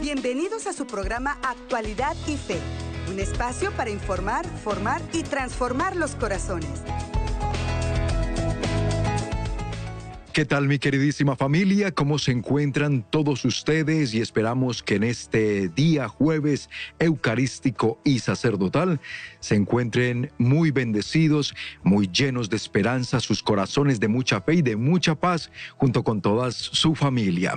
[0.00, 2.58] Bienvenidos a su programa Actualidad y Fe,
[3.10, 6.70] un espacio para informar, formar y transformar los corazones.
[10.32, 11.90] ¿Qué tal mi queridísima familia?
[11.90, 14.14] ¿Cómo se encuentran todos ustedes?
[14.14, 16.70] Y esperamos que en este día jueves
[17.00, 19.00] eucarístico y sacerdotal
[19.40, 21.52] se encuentren muy bendecidos,
[21.82, 26.20] muy llenos de esperanza, sus corazones de mucha fe y de mucha paz junto con
[26.20, 27.54] toda su familia.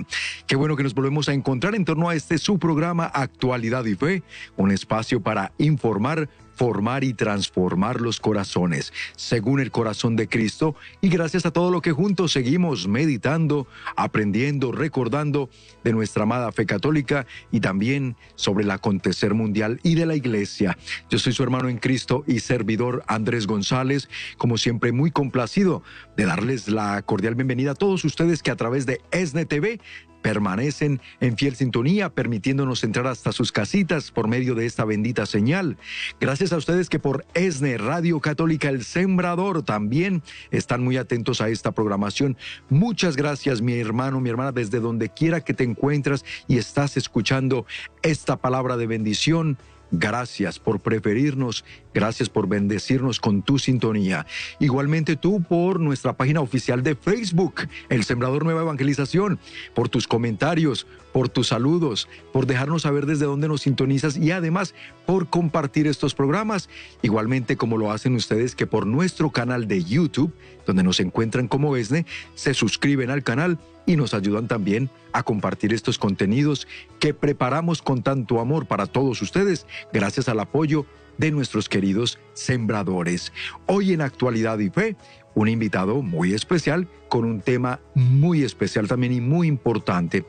[0.48, 3.94] Qué bueno que nos volvemos a encontrar en torno a este su programa Actualidad y
[3.94, 4.24] Fe,
[4.56, 11.08] un espacio para informar, formar y transformar los corazones según el corazón de Cristo y
[11.08, 15.50] gracias a todo lo que juntos seguimos meditando, aprendiendo, recordando
[15.82, 20.76] de nuestra amada fe católica y también sobre el acontecer mundial y de la iglesia.
[21.10, 24.08] Yo soy su hermano en Cristo y servidor Andrés González,
[24.38, 25.82] como siempre muy complacido
[26.16, 29.80] de darles la cordial bienvenida a todos ustedes que a través de ESNE TV
[30.24, 35.76] permanecen en fiel sintonía, permitiéndonos entrar hasta sus casitas por medio de esta bendita señal.
[36.18, 41.50] Gracias a ustedes que por ESNE Radio Católica El Sembrador también están muy atentos a
[41.50, 42.38] esta programación.
[42.70, 47.66] Muchas gracias, mi hermano, mi hermana, desde donde quiera que te encuentras y estás escuchando
[48.00, 49.58] esta palabra de bendición
[49.96, 54.26] Gracias por preferirnos, gracias por bendecirnos con tu sintonía.
[54.58, 59.38] Igualmente tú por nuestra página oficial de Facebook, El Sembrador Nueva Evangelización,
[59.72, 64.74] por tus comentarios, por tus saludos, por dejarnos saber desde dónde nos sintonizas y además
[65.06, 66.68] por compartir estos programas,
[67.02, 70.34] igualmente como lo hacen ustedes que por nuestro canal de YouTube,
[70.66, 72.04] donde nos encuentran como ESNE,
[72.34, 76.66] se suscriben al canal y nos ayudan también a compartir estos contenidos
[76.98, 80.84] que preparamos con tanto amor para todos ustedes, gracias al apoyo
[81.16, 83.32] de nuestros queridos sembradores.
[83.66, 84.96] Hoy en Actualidad y Fe,
[85.34, 90.24] un invitado muy especial con un tema muy especial también y muy importante.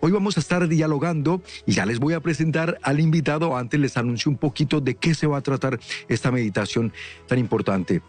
[0.00, 3.56] Hoy vamos a estar dialogando y ya les voy a presentar al invitado.
[3.56, 6.92] Antes les anuncio un poquito de qué se va a tratar esta meditación
[7.26, 8.02] tan importante.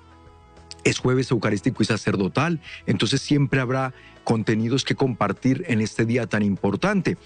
[0.83, 6.41] Es jueves eucarístico y sacerdotal, entonces siempre habrá contenidos que compartir en este día tan
[6.41, 7.17] importante.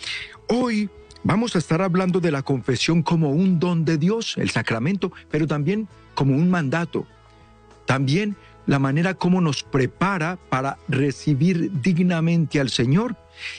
[0.49, 0.89] Hoy
[1.23, 5.47] vamos a estar hablando de la confesión como un don de Dios, el sacramento, pero
[5.47, 7.05] también como un mandato.
[7.85, 8.35] También
[8.65, 13.15] la manera como nos prepara para recibir dignamente al Señor.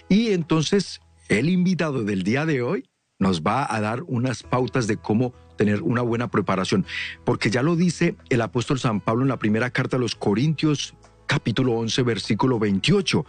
[0.08, 4.96] Y entonces el invitado del día de hoy nos va a dar unas pautas de
[4.96, 6.84] cómo tener una buena preparación,
[7.24, 10.94] porque ya lo dice el apóstol San Pablo en la primera carta a los Corintios,
[11.26, 13.24] capítulo 11, versículo 28.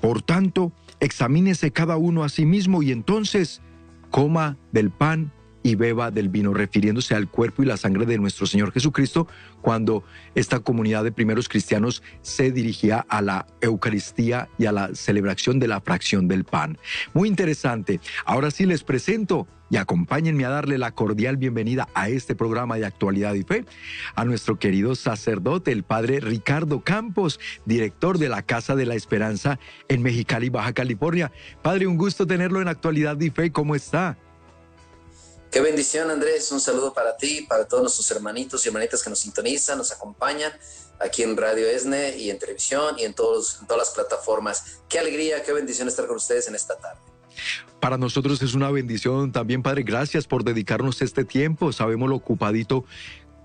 [0.00, 3.62] Por tanto, examínese cada uno a sí mismo y entonces
[4.10, 5.32] coma del pan
[5.62, 9.26] y beba del vino, refiriéndose al cuerpo y la sangre de nuestro Señor Jesucristo,
[9.60, 10.04] cuando
[10.34, 15.68] esta comunidad de primeros cristianos se dirigía a la Eucaristía y a la celebración de
[15.68, 16.78] la fracción del pan.
[17.12, 18.00] Muy interesante.
[18.24, 22.86] Ahora sí les presento y acompáñenme a darle la cordial bienvenida a este programa de
[22.86, 23.64] actualidad y fe
[24.16, 29.60] a nuestro querido sacerdote, el padre Ricardo Campos, director de la Casa de la Esperanza
[29.88, 31.30] en Mexicali, Baja California.
[31.62, 33.52] Padre, un gusto tenerlo en actualidad y fe.
[33.52, 34.18] ¿Cómo está?
[35.50, 36.52] Qué bendición, Andrés.
[36.52, 40.52] Un saludo para ti, para todos nuestros hermanitos y hermanitas que nos sintonizan, nos acompañan
[41.00, 44.80] aquí en Radio ESNE y en televisión y en, todos, todas las plataformas.
[44.88, 47.00] Qué alegría, qué bendición estar con ustedes en esta tarde.
[47.80, 49.82] Para nosotros es una bendición también, Padre.
[49.82, 51.72] Gracias por dedicarnos este tiempo.
[51.72, 52.84] Sabemos lo ocupadito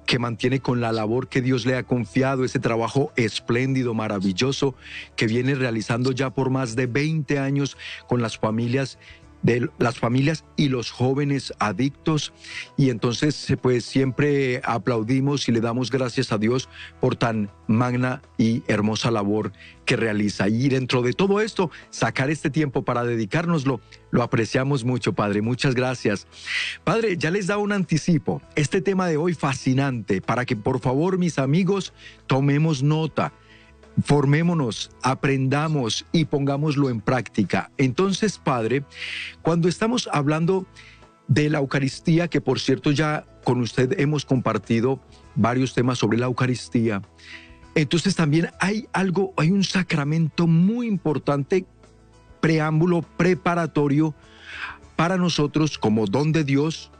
[0.06, 4.76] que mantiene con la labor que Dios le ha confiado, ese trabajo espléndido, maravilloso,
[5.16, 7.76] que viene realizando ya por más de 20 años
[8.08, 9.00] con las familias
[9.46, 12.34] de las familias y los jóvenes adictos.
[12.78, 16.68] Y entonces, pues siempre aplaudimos y le damos gracias a Dios
[17.00, 19.52] por tan magna y hermosa labor
[19.86, 20.50] que realiza.
[20.50, 25.44] Y dentro de todo esto, sacar este tiempo para dedicárnoslo, lo apreciamos mucho, Padre.
[25.44, 26.26] Muchas gracias.
[26.84, 28.42] Padre, ya les da un anticipo.
[28.56, 31.94] Este tema de hoy fascinante, para que por favor mis amigos
[32.26, 33.32] tomemos nota
[34.04, 37.72] formémonos, aprendamos y pongámoslo en práctica.
[37.78, 38.84] Entonces, Padre,
[39.42, 40.66] cuando estamos hablando
[41.28, 45.00] de la Eucaristía, que por cierto ya con usted hemos compartido
[45.36, 47.02] varios temas sobre la Eucaristía,
[47.74, 51.66] entonces también hay algo, hay un sacramento muy importante,
[52.40, 54.16] preámbulo preparatorio
[54.96, 56.92] para nosotros como don de Dios,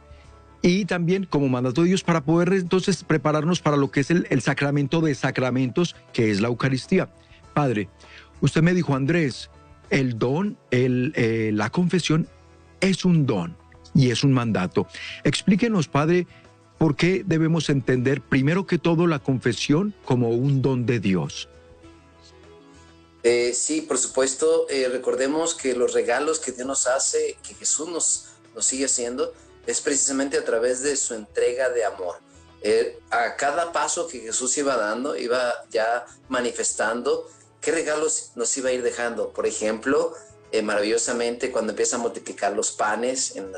[0.66, 4.42] y también como mandato de Dios para poder entonces prepararnos para lo que es el,
[4.42, 7.08] sacramento de sacramentos, que es la Eucaristía.
[7.54, 7.88] Padre,
[8.40, 9.48] usted me dijo, Andrés,
[9.90, 12.28] el don, el, eh, la confesión
[12.80, 13.56] es un don
[13.94, 14.88] y es un mandato.
[15.22, 16.26] Explíquenos, Padre,
[16.78, 21.48] por qué debemos entender primero que todo la confesión como un don de Dios.
[23.22, 27.88] Eh, sí, por supuesto, eh, recordemos que los regalos que Dios nos hace, que Jesús
[27.88, 29.32] nos, lo sigue haciendo,
[29.66, 32.16] es precisamente a través de su entrega de amor.
[32.62, 37.28] Eh, a cada paso que Jesús iba dando, iba ya manifestando
[37.60, 39.32] qué regalos nos iba a ir dejando.
[39.32, 40.14] Por ejemplo,
[40.52, 43.52] eh, maravillosamente cuando empieza a multiplicar los panes en,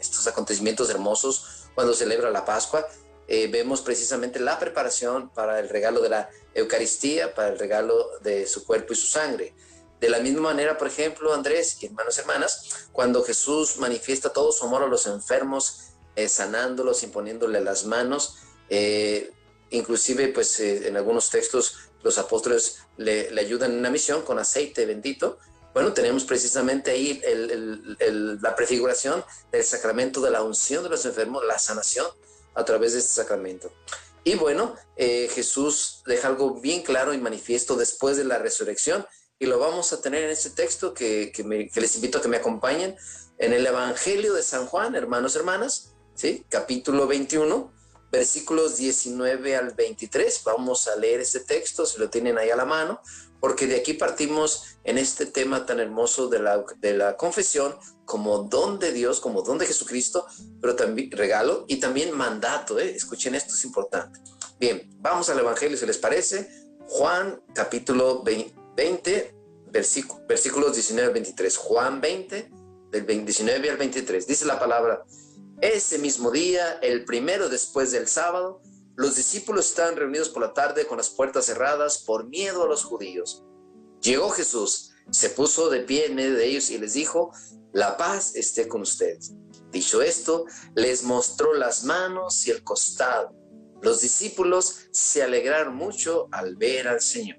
[0.00, 2.86] estos acontecimientos hermosos, cuando celebra la Pascua,
[3.28, 8.46] eh, vemos precisamente la preparación para el regalo de la Eucaristía, para el regalo de
[8.46, 9.54] su cuerpo y su sangre.
[10.04, 14.52] De la misma manera, por ejemplo, Andrés y hermanos y hermanas, cuando Jesús manifiesta todo
[14.52, 18.36] su amor a los enfermos, eh, sanándolos, imponiéndole las manos,
[18.68, 19.32] eh,
[19.70, 24.84] inclusive pues eh, en algunos textos los apóstoles le, ayudan en una misión con aceite
[24.84, 25.38] bendito.
[25.72, 27.22] Bueno, tenemos precisamente ahí
[28.42, 32.06] la prefiguración del sacramento de la unción de los enfermos, la sanación
[32.54, 33.72] a través de este sacramento.
[34.22, 39.06] Y bueno, Jesús deja algo bien claro y manifiesto después de la resurrección,
[39.38, 41.32] y lo vamos a tener en este texto que,
[41.74, 42.96] les invito a que me acompañen
[43.38, 46.46] en el Evangelio de San Juan, hermanos, hermanas, ¿sí?
[46.48, 47.72] capítulo 21,
[48.12, 50.42] versículos 19 al 23.
[50.44, 53.00] Vamos a leer este texto, si lo tienen ahí a la mano,
[53.40, 58.44] porque de aquí partimos en este tema tan hermoso de la, de la confesión como
[58.44, 60.26] don de Dios, como don de Jesucristo,
[60.60, 62.78] pero también regalo y también mandato.
[62.78, 62.94] ¿eh?
[62.94, 64.20] Escuchen esto, es importante.
[64.60, 66.48] Bien, vamos al Evangelio, si les parece.
[66.86, 71.56] Juan capítulo 20, versículos 19 al 23.
[71.56, 72.50] Juan 20,
[72.90, 74.26] del 19 al 23.
[74.26, 75.04] Dice la palabra,
[75.60, 78.60] ese mismo día, el primero después del sábado,
[78.96, 82.84] los discípulos estaban reunidos por la tarde con las puertas cerradas por miedo a los
[82.84, 83.44] judíos.
[84.00, 87.32] Llegó Jesús, se puso de pie en medio de ellos y les dijo,
[87.72, 89.32] la paz esté con ustedes.
[89.70, 90.44] Dicho esto,
[90.76, 93.34] les mostró las manos y el costado.
[93.82, 97.38] Los discípulos se alegraron mucho al ver al Señor.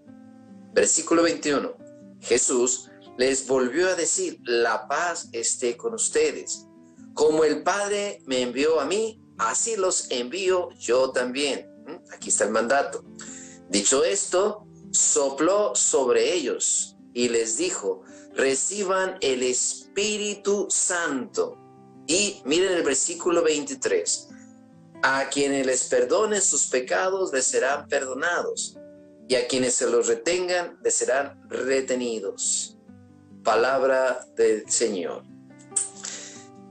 [0.75, 1.73] Versículo 21.
[2.19, 6.65] Jesús les volvió a decir, la paz esté con ustedes.
[7.13, 11.71] Como el Padre me envió a mí, así los envío yo también.
[11.87, 12.13] ¿Mm?
[12.13, 13.05] Aquí está el mandato.
[13.69, 18.01] Dicho esto, sopló sobre ellos y les dijo,
[18.33, 21.57] reciban el Espíritu Santo.
[22.05, 24.27] Y miren el versículo 23.
[25.03, 28.77] A quienes les perdone sus pecados les serán perdonados
[29.27, 32.77] y a quienes se los retengan les serán retenidos.
[33.43, 35.23] Palabra del Señor.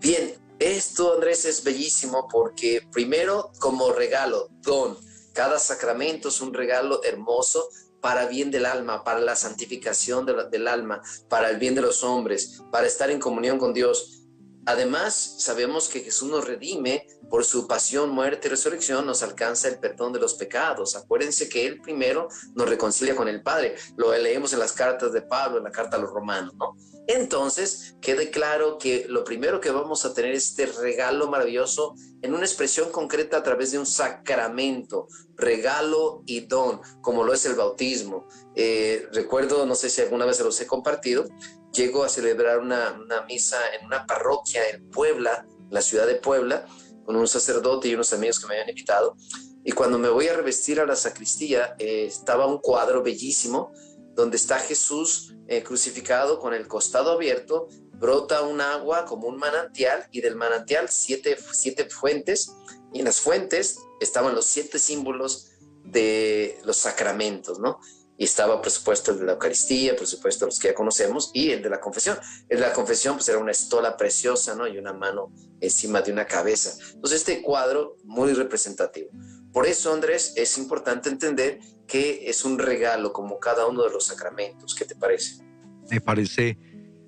[0.01, 4.97] Bien, esto Andrés es bellísimo porque primero como regalo, don,
[5.33, 7.69] cada sacramento es un regalo hermoso
[8.01, 12.61] para bien del alma, para la santificación del alma, para el bien de los hombres,
[12.71, 14.24] para estar en comunión con Dios.
[14.67, 19.79] Además, sabemos que Jesús nos redime por su pasión, muerte y resurrección, nos alcanza el
[19.79, 20.97] perdón de los pecados.
[20.97, 23.77] Acuérdense que Él primero nos reconcilia con el Padre.
[23.97, 26.77] Lo leemos en las cartas de Pablo, en la carta a los romanos, ¿no?
[27.07, 32.35] Entonces, quede claro que lo primero que vamos a tener es este regalo maravilloso en
[32.35, 37.55] una expresión concreta a través de un sacramento, regalo y don, como lo es el
[37.55, 38.27] bautismo.
[38.55, 41.27] Eh, recuerdo, no sé si alguna vez se los he compartido,
[41.75, 42.97] llego a celebrar una,
[43.29, 46.67] misa en una parroquia en Puebla, la ciudad de Puebla,
[47.05, 49.17] con un sacerdote y unos amigos que me habían invitado.
[49.65, 53.73] Y cuando me voy a revestir a la sacristía, eh, estaba un cuadro bellísimo
[54.15, 60.07] donde está Jesús eh, crucificado con el costado abierto, brota un agua como un manantial
[60.13, 62.53] y del manantial siete, siete fuentes
[62.93, 65.51] y en las fuentes estaban los siete símbolos
[65.85, 67.81] de los sacramentos, ¿no?
[68.17, 71.51] Y estaba, por supuesto, el de la Eucaristía, por supuesto, los que ya conocemos, y
[71.51, 72.17] el de la confesión.
[72.49, 74.69] El de la confesión, pues era una estola preciosa, ¿no?
[74.69, 76.77] Y una mano encima de una cabeza.
[76.95, 79.11] Entonces, este cuadro muy representativo.
[79.53, 84.07] Por eso, Andrés, es importante entender que es un regalo como cada uno de los
[84.07, 84.75] sacramentos.
[84.75, 85.43] ¿Qué te parece?
[85.91, 86.59] Me parece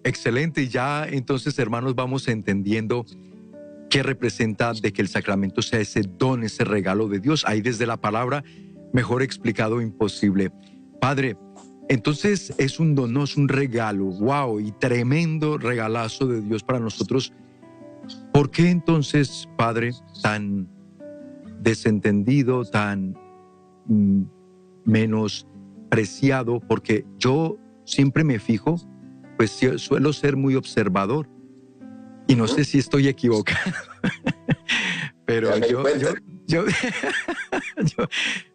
[0.05, 0.69] excelente.
[0.69, 3.05] Ya entonces, hermanos, vamos entendiendo
[3.91, 7.45] qué representa de que el sacramento sea ese don, ese regalo de Dios.
[7.47, 8.43] Ahí desde la palabra,
[8.93, 10.53] mejor explicado imposible.
[11.01, 11.37] Padre,
[11.89, 17.33] entonces es un don, es un regalo, wow, y tremendo regalazo de Dios para nosotros.
[18.33, 20.69] ¿Por qué entonces, Padre, tan
[21.61, 23.17] desentendido, tan
[23.87, 24.23] mm,
[24.85, 26.61] menospreciado?
[26.61, 28.77] Porque yo siempre me fijo,
[29.37, 31.29] pues suelo ser muy observador
[32.27, 33.73] y no sé si estoy equivocado,
[35.25, 35.85] pero yo,
[36.47, 36.65] yo,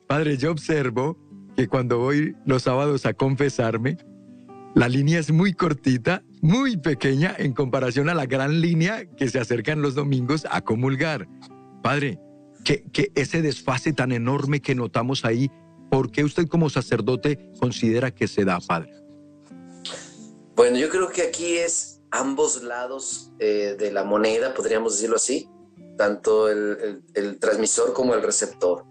[0.07, 1.17] Padre, yo observo
[1.61, 3.99] que cuando voy los sábados a confesarme,
[4.73, 9.37] la línea es muy cortita, muy pequeña en comparación a la gran línea que se
[9.37, 11.27] acercan los domingos a comulgar.
[11.83, 12.19] Padre,
[12.63, 15.51] que, ese desfase tan enorme que notamos ahí,
[15.91, 18.91] ¿por qué usted como sacerdote considera que se da, Padre?
[20.55, 25.47] Bueno, yo creo que aquí es ambos lados eh, de la moneda, podríamos decirlo así,
[25.95, 27.03] tanto el,
[27.39, 28.83] transmisor como el receptor.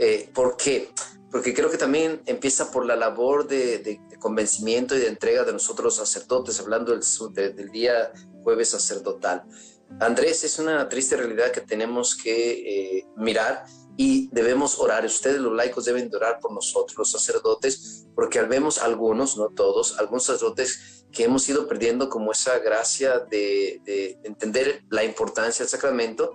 [0.00, 0.88] Eh, ¿Por qué?
[0.88, 5.84] Porque creo que también empieza por la labor de, convencimiento y de entrega de nosotros
[5.84, 9.44] los sacerdotes, hablando del, del día jueves sacerdotal.
[10.00, 13.64] Andrés, es una triste realidad que tenemos que eh, mirar
[13.96, 15.04] y debemos orar.
[15.04, 19.98] Ustedes los laicos deben orar por nosotros, los sacerdotes, porque al vemos algunos, no todos,
[19.98, 25.70] algunos sacerdotes que hemos ido perdiendo como esa gracia de, de entender la importancia del
[25.70, 26.32] sacramento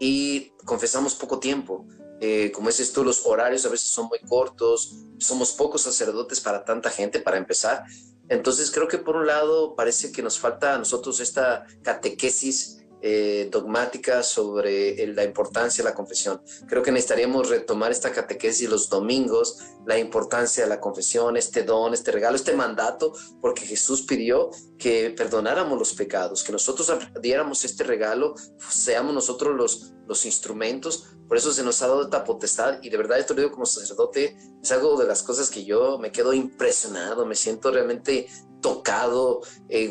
[0.00, 1.86] y confesamos poco tiempo.
[2.26, 6.64] Eh, como dices tú, los horarios a veces son muy cortos, somos pocos sacerdotes para
[6.64, 7.84] tanta gente, para empezar.
[8.30, 13.50] Entonces creo que por un lado parece que nos falta a nosotros esta catequesis eh,
[13.52, 16.40] dogmática sobre la importancia de la confesión.
[16.66, 21.92] Creo que necesitaríamos retomar esta catequesis los domingos, la importancia de la confesión, este don,
[21.92, 23.12] este regalo, este mandato,
[23.42, 26.90] porque Jesús pidió que perdonáramos los pecados, que nosotros
[27.20, 28.34] diéramos este regalo,
[28.70, 31.06] seamos nosotros los, los instrumentos.
[31.28, 33.66] Por eso se nos ha dado esta potestad y de verdad esto lo digo como
[33.66, 38.28] sacerdote, es algo de las cosas que yo me quedo impresionado, me siento realmente
[38.60, 39.90] tocado, eh,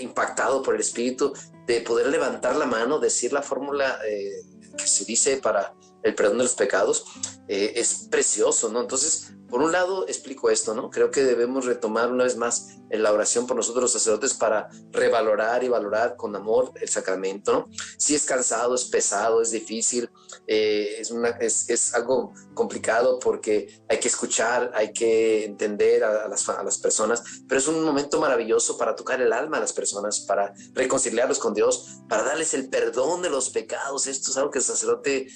[0.00, 1.32] impactado por el Espíritu
[1.66, 4.42] de poder levantar la mano, decir la fórmula eh,
[4.76, 7.04] que se dice para el perdón de los pecados,
[7.48, 8.80] eh, es precioso, ¿no?
[8.80, 10.90] Entonces, por un lado, explico esto, ¿no?
[10.90, 15.62] Creo que debemos retomar una vez más la oración por nosotros los sacerdotes para revalorar
[15.64, 17.68] y valorar con amor el sacramento, ¿no?
[17.96, 20.10] Si es cansado, es pesado, es difícil,
[20.46, 21.02] eh,
[21.40, 27.22] es, algo complicado porque hay que escuchar, hay que entender a, las, a las personas,
[27.48, 31.54] pero es un momento maravilloso para tocar el alma a las personas, para reconciliarlos con
[31.54, 34.06] Dios, para darles el perdón de los pecados.
[34.06, 35.28] Esto es algo que el sacerdote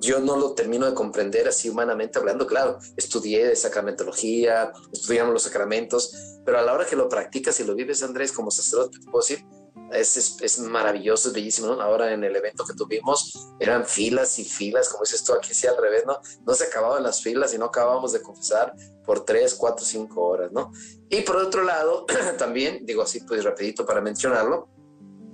[0.00, 2.46] yo no lo termino de comprender así humanamente hablando.
[2.46, 6.12] Claro, estudié sacramentología, estudiamos los sacramentos,
[6.44, 9.24] pero a la hora que lo practicas y lo vives, Andrés, como sacerdote, te puedo
[9.26, 9.44] decir,
[9.92, 11.72] es, es, maravilloso, es bellísimo.
[11.72, 15.66] Ahora en el evento que tuvimos eran filas y filas, como dices tú, aquí sí
[15.66, 16.18] al revés, ¿no?
[16.46, 20.52] No se acababan las filas y no acabábamos de confesar por tres, cuatro, cinco horas,
[20.52, 20.70] ¿no?
[21.08, 22.06] Y por otro lado,
[22.38, 24.68] también, digo así, pues rapidito para mencionarlo,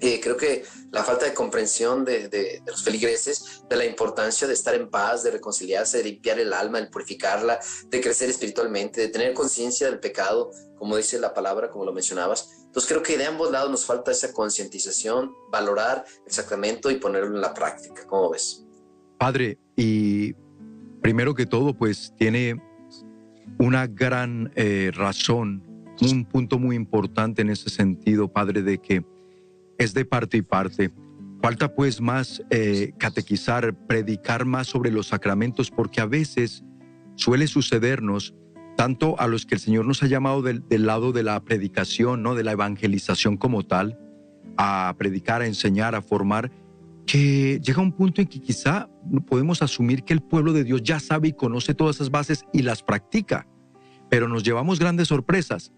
[0.00, 4.74] eh, creo que la falta de comprensión de, los feligreses de la importancia de estar
[4.74, 9.34] en paz, de reconciliarse, de limpiar el alma, de purificarla, de crecer espiritualmente, de tener
[9.34, 12.64] conciencia del pecado, como dice la palabra, como lo mencionabas.
[12.64, 17.34] Entonces creo que de ambos lados nos falta esa concientización, valorar el sacramento y ponerlo
[17.34, 18.06] en la práctica.
[18.06, 18.64] ¿Cómo ves?
[19.18, 20.32] Padre, y
[21.02, 22.62] primero que todo, pues tiene
[23.58, 25.62] una gran eh, razón,
[26.00, 29.04] un punto muy importante en ese sentido, Padre, de que
[29.80, 30.92] es de parte y parte.
[31.42, 36.62] Falta pues más eh, catequizar, predicar más sobre los sacramentos, porque a veces
[37.14, 38.34] suele sucedernos,
[38.76, 42.34] tanto a los que el Señor nos ha llamado del, lado de la predicación, ¿no?
[42.34, 43.98] de la evangelización como tal,
[44.58, 46.50] a predicar, a enseñar, a formar,
[47.06, 48.90] que llega un punto en que quizá
[49.26, 52.62] podemos asumir que el pueblo de Dios ya sabe y conoce todas esas bases y
[52.62, 53.46] las practica,
[54.10, 55.72] pero nos llevamos grandes sorpresas.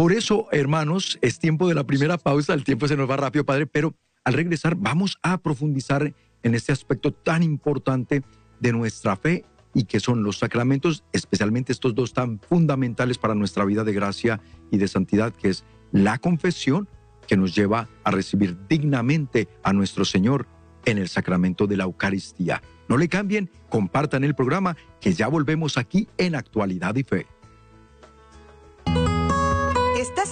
[0.00, 3.44] Por eso, hermanos, es tiempo de la primera pausa, el tiempo se nos va rápido,
[3.44, 8.22] Padre, pero al regresar vamos a profundizar en este aspecto tan importante
[8.60, 13.66] de nuestra fe y que son los sacramentos, especialmente estos dos tan fundamentales para nuestra
[13.66, 14.40] vida de gracia
[14.70, 16.88] y de santidad, que es la confesión
[17.28, 20.46] que nos lleva a recibir dignamente a nuestro Señor
[20.86, 22.62] en el sacramento de la Eucaristía.
[22.88, 27.26] No le cambien, compartan el programa, que ya volvemos aquí en Actualidad y Fe.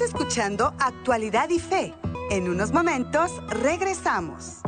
[0.08, 1.92] Escuchando Actualidad y Fe.
[2.30, 4.62] En unos momentos regresamos.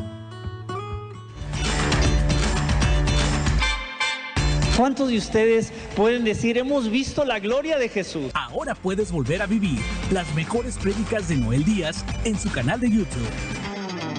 [4.77, 8.31] ¿Cuántos de ustedes pueden decir, hemos visto la gloria de Jesús?
[8.35, 9.79] Ahora puedes volver a vivir
[10.11, 13.29] las mejores prédicas de Noel Díaz en su canal de YouTube.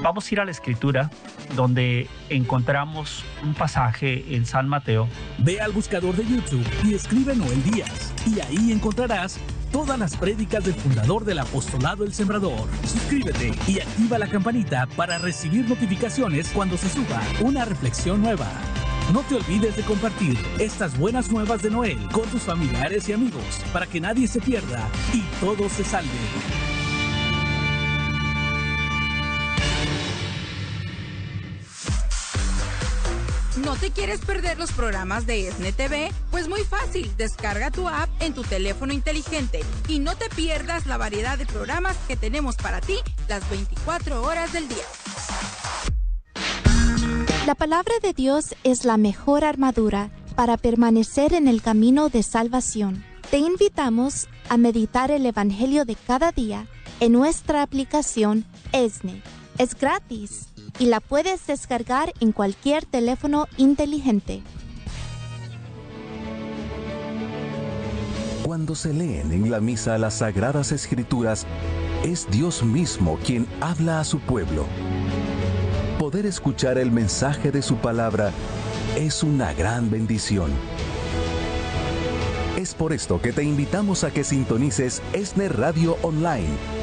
[0.02, 1.12] Vamos a ir a la escritura
[1.56, 5.08] donde encontramos un pasaje en San Mateo.
[5.38, 9.40] Ve al buscador de YouTube y escribe Noel Díaz y ahí encontrarás
[9.72, 12.68] todas las prédicas del fundador del apostolado El Sembrador.
[12.86, 18.48] Suscríbete y activa la campanita para recibir notificaciones cuando se suba una reflexión nueva.
[19.14, 23.44] No te olvides de compartir estas buenas nuevas de Noel con tus familiares y amigos
[23.74, 26.61] para que nadie se pierda y todo se salve.
[33.64, 36.12] ¿No te quieres perder los programas de ESNE TV?
[36.32, 40.98] Pues muy fácil, descarga tu app en tu teléfono inteligente y no te pierdas la
[40.98, 42.96] variedad de programas que tenemos para ti
[43.28, 44.78] las 24 horas del día.
[47.46, 53.04] La palabra de Dios es la mejor armadura para permanecer en el camino de salvación.
[53.30, 56.66] Te invitamos a meditar el Evangelio de cada día
[57.00, 59.22] en nuestra aplicación ESNE.
[59.60, 60.48] Es gratis
[60.80, 64.42] y la puedes descargar en cualquier teléfono inteligente.
[68.44, 71.46] Cuando se leen en la misa las sagradas escrituras,
[72.04, 74.66] es Dios mismo quien habla a su pueblo.
[76.00, 78.32] Poder escuchar el mensaje de su palabra
[78.98, 80.52] es una gran bendición.
[82.58, 86.81] Es por esto que te invitamos a que sintonices ESNE Radio Online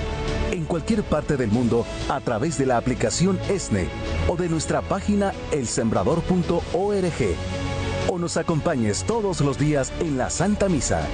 [0.51, 3.89] en cualquier parte del mundo a través de la aplicación ESNE
[4.29, 7.37] o de nuestra página elsembrador.org
[8.11, 11.07] o nos acompañes todos los días en la Santa Misa.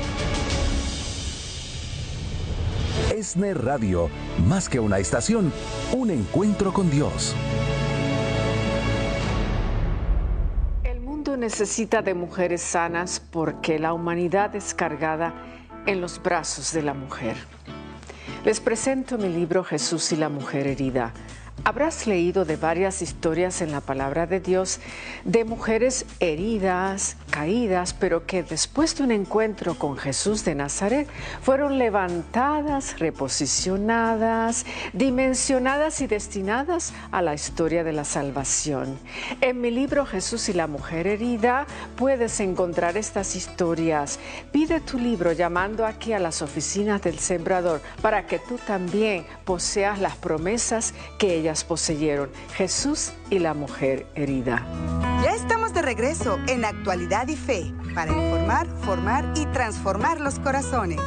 [3.12, 4.10] ESNE Radio,
[4.46, 5.52] más que una estación,
[5.92, 7.34] un encuentro con Dios.
[10.84, 15.34] El mundo necesita de mujeres sanas porque la humanidad es cargada
[15.86, 17.36] en los brazos de la mujer.
[18.44, 21.14] Les presento mi libro Jesús y la mujer herida
[21.62, 24.80] Habrás leído de varias historias en la palabra de Dios
[25.24, 31.08] de mujeres heridas, caídas, pero que después de un encuentro con Jesús de Nazaret
[31.40, 38.98] fueron levantadas, reposicionadas, dimensionadas y destinadas a la historia de la salvación.
[39.40, 44.18] En mi libro Jesús y la mujer herida puedes encontrar estas historias.
[44.52, 49.98] Pide tu libro llamando aquí a las oficinas del sembrador para que tú también poseas
[49.98, 54.66] las promesas que ellas poseyeron, Jesús y la mujer herida.
[55.22, 61.00] Ya estamos de regreso en Actualidad y Fe para informar, formar y transformar los corazones.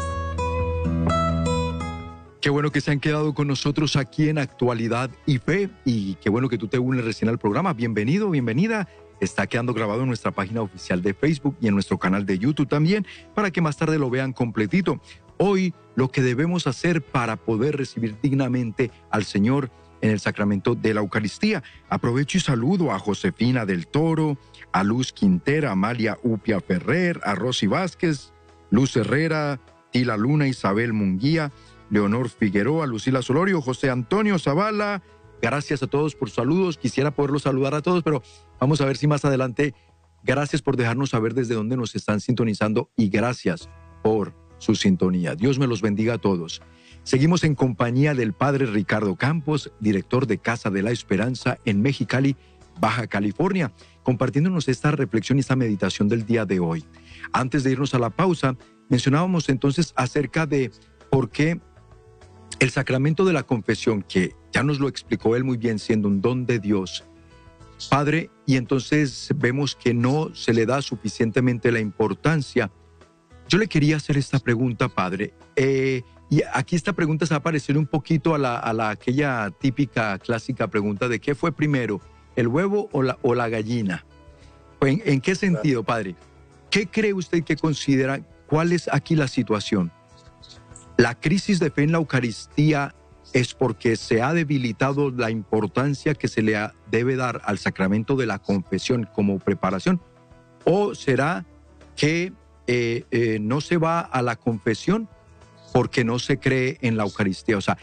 [2.39, 6.29] Qué bueno que se han quedado con nosotros aquí en Actualidad y Fe y qué
[6.29, 7.73] bueno que tú te unes recién al programa.
[7.73, 8.87] Bienvenido, bienvenida.
[9.19, 12.69] Está quedando grabado en nuestra página oficial de Facebook y en nuestro canal de YouTube
[12.69, 15.01] también para que más tarde lo vean completito.
[15.39, 20.93] Hoy lo que debemos hacer para poder recibir dignamente al Señor en el sacramento de
[20.93, 21.63] la Eucaristía.
[21.89, 24.37] Aprovecho y saludo a Josefina del Toro,
[24.71, 28.31] a Luz Quintera, Amalia Upia Ferrer, a Rosy Vázquez,
[28.69, 29.59] Luz Herrera,
[29.91, 31.51] Tila Luna, Isabel Munguía,
[31.89, 35.01] Leonor Figueroa, Lucila Solorio, José Antonio Zavala.
[35.41, 36.77] Gracias a todos por saludos.
[36.77, 38.21] Quisiera poderlos saludar a todos, pero
[38.59, 39.73] vamos a ver si más adelante.
[40.23, 43.69] Gracias por dejarnos saber desde dónde nos están sintonizando y gracias
[44.03, 45.35] por su sintonía.
[45.35, 46.61] Dios me los bendiga a todos.
[47.07, 52.35] Seguimos en compañía del padre Ricardo Campos, director de Casa de la Esperanza en Mexicali,
[52.81, 53.71] Baja California,
[54.03, 56.83] compartiéndonos esta reflexión y esta meditación del día de hoy.
[57.31, 58.57] Antes de irnos a la pausa,
[58.89, 60.69] mencionábamos entonces acerca de
[61.09, 61.61] por qué
[62.59, 66.19] el sacramento de la confesión, que ya nos lo explicó él muy bien, siendo un
[66.19, 67.05] don de Dios,
[67.89, 72.69] Padre, y entonces vemos que no se le da suficientemente la importancia.
[73.47, 75.33] Yo le quería hacer esta pregunta, Padre.
[75.55, 80.17] Eh, y aquí esta pregunta se va a parecer un poquito a la, aquella típica,
[80.19, 82.01] clásica pregunta de qué fue primero,
[82.35, 84.05] el huevo o la, gallina.
[84.81, 86.15] ¿En, ¿En qué sentido, padre?
[86.69, 88.19] ¿Qué cree usted que considera?
[88.47, 89.91] ¿Cuál es aquí la situación?
[90.97, 92.93] ¿La crisis de fe en la Eucaristía
[93.33, 96.57] es porque se ha debilitado la importancia que se le
[96.91, 100.01] debe dar al sacramento de la confesión como preparación?
[100.65, 101.45] ¿O será
[101.95, 102.33] que
[102.67, 105.07] eh, eh, no se va a la confesión
[105.73, 107.57] porque no se cree en la Eucaristía.
[107.57, 107.77] O sea,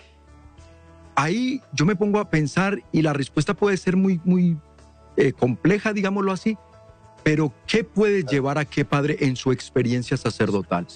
[1.14, 4.57] ahí yo me pongo a pensar y la respuesta puede ser muy, muy
[5.16, 6.59] eh, compleja, digámoslo así,
[7.23, 10.87] pero ¿qué puede llevar a qué padre en su experiencia sacerdotal?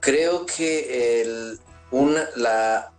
[0.00, 1.56] Creo que
[1.90, 2.92] una, la,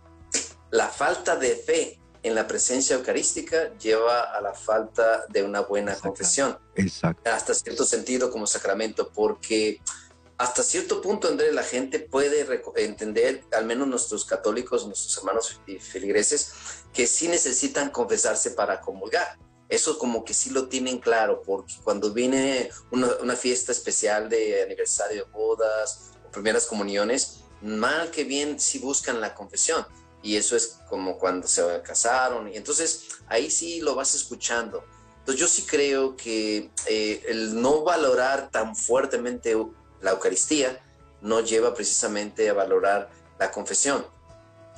[0.70, 5.94] la falta de fe en la presencia eucarística lleva a la falta de una buena
[5.94, 6.58] confesión.
[6.74, 7.30] Exacto.
[7.30, 9.80] Hasta cierto sentido como sacramento, porque
[10.38, 12.46] hasta cierto punto, Andrés, la gente puede
[12.76, 16.52] entender, al menos nuestros católicos, nuestros hermanos y feligreses,
[16.92, 19.38] que sí necesitan confesarse para comulgar.
[19.68, 25.24] Eso como que sí lo tienen claro, porque cuando viene una, fiesta especial de aniversario
[25.24, 29.86] de bodas o primeras comuniones, mal que bien sí buscan la confesión.
[30.22, 32.52] Y eso es como cuando se casaron.
[32.52, 34.84] Y entonces ahí sí lo vas escuchando.
[35.18, 39.56] Entonces yo sí creo que eh, el no valorar tan fuertemente
[40.00, 40.82] la Eucaristía
[41.20, 44.06] no lleva precisamente a valorar la confesión.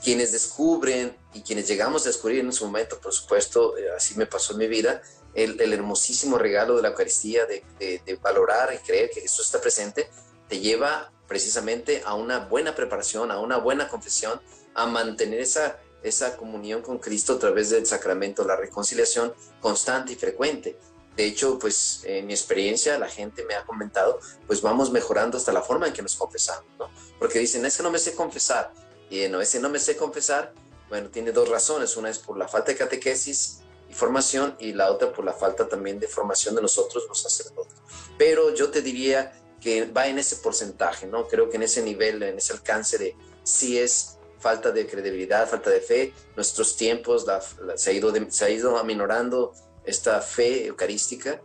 [0.02, 4.26] Quienes descubren y quienes llegamos a descubrir en su momento, por supuesto, eh, así me
[4.26, 5.02] pasó en mi vida,
[5.34, 10.08] el, hermosísimo regalo de la Eucaristía, de, valorar y creer que Jesús está presente,
[10.48, 14.40] te lleva precisamente a una buena preparación, a una buena confesión,
[14.74, 20.16] a mantener esa, esa comunión con Cristo a través del sacramento, la reconciliación constante y
[20.16, 20.78] frecuente.
[21.18, 25.52] De hecho, pues en mi experiencia la gente me ha comentado, pues vamos mejorando hasta
[25.52, 26.88] la forma en que nos confesamos, ¿no?
[27.18, 28.72] Porque dicen, es que no me sé confesar.
[29.10, 30.54] Y no, ese no me sé confesar,
[30.88, 31.96] bueno, tiene dos razones.
[31.96, 35.66] Una es por la falta de catequesis y formación y la otra por la falta
[35.68, 37.74] también de formación de nosotros los sacerdotes.
[38.16, 41.26] Pero yo te diría que va en ese porcentaje, ¿no?
[41.26, 45.70] Creo que en ese nivel, en ese alcance de si es falta de credibilidad, falta
[45.70, 47.26] de fe, nuestros tiempos
[47.74, 49.52] se, ha ido se ha ido aminorando
[49.88, 51.40] esta fe eucarística,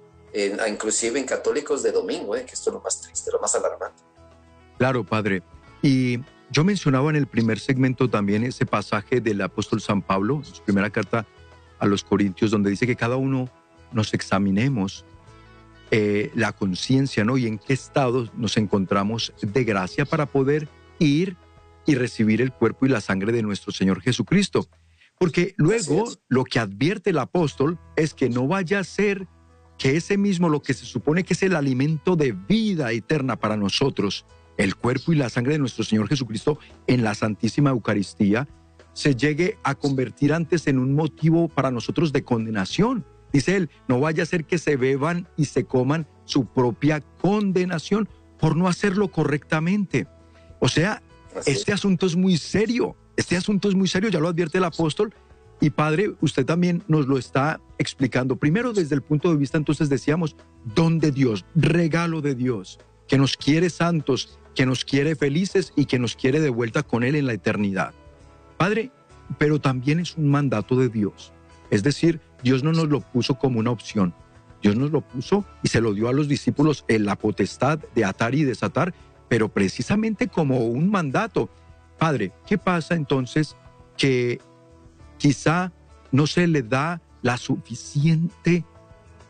[0.68, 2.46] inclusive en católicos de domingo, ¿eh?
[2.46, 4.04] que esto es lo más triste, lo más alarmante.
[4.78, 5.44] Claro, padre.
[5.82, 10.62] Y yo mencionaba en el primer segmento también ese pasaje del apóstol San Pablo, su
[10.64, 11.26] primera carta
[11.80, 13.50] a los Corintios, donde dice que cada uno
[13.92, 15.06] nos examinemos
[15.92, 17.38] eh, la conciencia, ¿no?
[17.38, 20.68] Y en qué estado nos encontramos de gracia para poder
[21.00, 21.38] ir
[21.86, 24.68] y recibir el cuerpo y la sangre de nuestro Señor Jesucristo.
[25.24, 29.26] Porque luego lo que advierte el apóstol es que no vaya a ser
[29.78, 33.56] que ese mismo, lo que se supone que es el alimento de vida eterna para
[33.56, 34.26] nosotros,
[34.58, 38.50] el cuerpo y la sangre de nuestro Señor Jesucristo en la Santísima Eucaristía,
[38.92, 43.06] se llegue a convertir antes en un motivo para nosotros de condenación.
[43.32, 48.10] Dice él, no vaya a ser que se beban y se coman su propia condenación
[48.42, 50.06] por no hacerlo correctamente.
[50.60, 51.02] O sea,
[51.46, 55.14] este asunto es muy serio, este asunto es muy serio, ya lo advierte el apóstol.
[55.62, 58.36] Y padre, usted también nos lo está explicando.
[58.36, 60.36] Primero desde el punto de vista, entonces decíamos,
[60.76, 65.86] don de Dios, regalo de Dios, que nos quiere santos, que nos quiere felices y
[65.86, 67.94] que nos quiere de vuelta con Él en la eternidad.
[68.58, 68.92] Padre,
[69.38, 71.32] pero también es un mandato de Dios.
[71.70, 74.14] Es decir, Dios no nos lo puso como una opción.
[74.62, 78.06] Dios nos lo puso y se lo dio a los discípulos en la potestad de
[78.06, 78.94] atar y desatar
[79.34, 81.50] pero precisamente como un mandato.
[82.04, 83.56] Padre, ¿qué pasa entonces
[83.96, 84.42] que
[85.18, 85.72] quizá
[86.12, 88.66] no se le da la suficiente,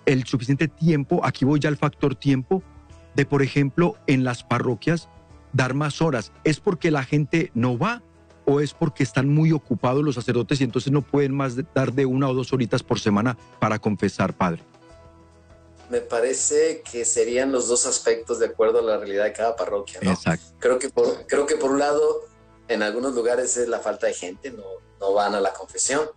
[0.07, 2.63] el suficiente tiempo, aquí voy ya al factor tiempo,
[3.13, 5.07] de por ejemplo en las parroquias
[5.51, 6.31] dar más horas?
[6.43, 8.01] ¿Es porque la gente no va
[8.45, 12.07] o es porque están muy ocupados los sacerdotes y entonces no pueden más dar de
[12.07, 14.63] una o dos horitas por semana para confesar, Padre?
[15.89, 19.99] me parece que serían los dos aspectos de acuerdo a la realidad de cada parroquia.
[20.01, 20.17] ¿no?
[20.57, 22.32] Creo, que por, creo que por un lado,
[22.67, 24.63] en algunos lugares es la falta de gente, no,
[24.99, 26.09] no van a la confesión.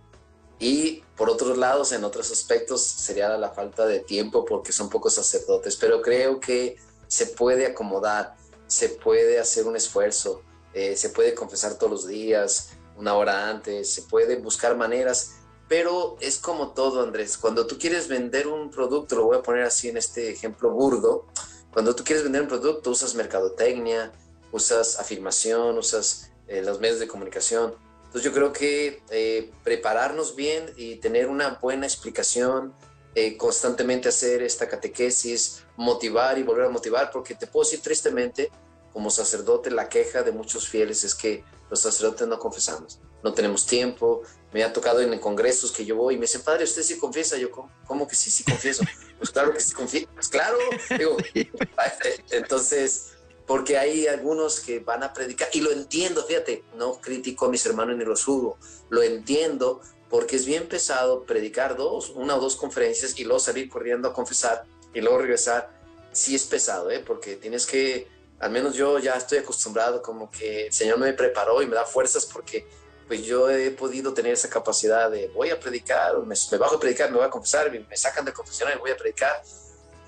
[0.58, 5.14] Y por otros lados, en otros aspectos, sería la falta de tiempo porque son pocos
[5.14, 5.76] sacerdotes.
[5.76, 6.76] Pero creo que
[7.08, 12.70] se puede acomodar, se puede hacer un esfuerzo, eh, se puede confesar todos los días,
[12.96, 15.36] una hora antes, se puede buscar maneras
[15.68, 17.36] pero es como todo, Andrés.
[17.36, 21.26] Cuando tú quieres vender un producto, lo voy a poner así en este ejemplo burdo,
[21.72, 24.12] cuando tú quieres vender un producto, usas mercadotecnia,
[24.52, 27.74] usas afirmación, usas eh, los medios de comunicación.
[28.04, 32.74] Entonces yo creo que eh, prepararnos bien y tener una buena explicación,
[33.14, 38.50] eh, constantemente hacer esta catequesis, motivar y volver a motivar, porque te puedo decir tristemente,
[38.92, 43.66] como sacerdote, la queja de muchos fieles es que los sacerdotes no confesamos, no tenemos
[43.66, 44.22] tiempo.
[44.52, 47.36] Me ha tocado en congresos que yo voy y me dicen, padre, ¿usted sí confiesa?
[47.36, 47.50] Yo,
[47.84, 48.84] ¿cómo, que sí, sí confieso?
[49.18, 50.08] pues claro que sí confieso.
[50.14, 50.56] Pues claro,
[50.96, 51.16] digo,
[52.30, 53.15] entonces,
[53.46, 57.64] porque hay algunos que van a predicar, y lo entiendo, fíjate, no critico a mis
[57.64, 58.58] hermanos ni los juzgo,
[58.90, 59.80] lo entiendo
[60.10, 64.12] porque es bien pesado predicar dos, una o dos conferencias y luego salir corriendo a
[64.12, 65.74] confesar y luego regresar.
[66.12, 67.02] Sí es pesado, ¿eh?
[67.04, 71.62] porque tienes que al menos yo ya estoy acostumbrado, como que el Señor me preparó
[71.62, 72.66] y me da fuerzas porque
[73.06, 77.10] pues yo he podido tener esa capacidad de voy a predicar, me, bajo a predicar,
[77.10, 79.42] me voy a confesar, me, sacan de confesión y voy a predicar,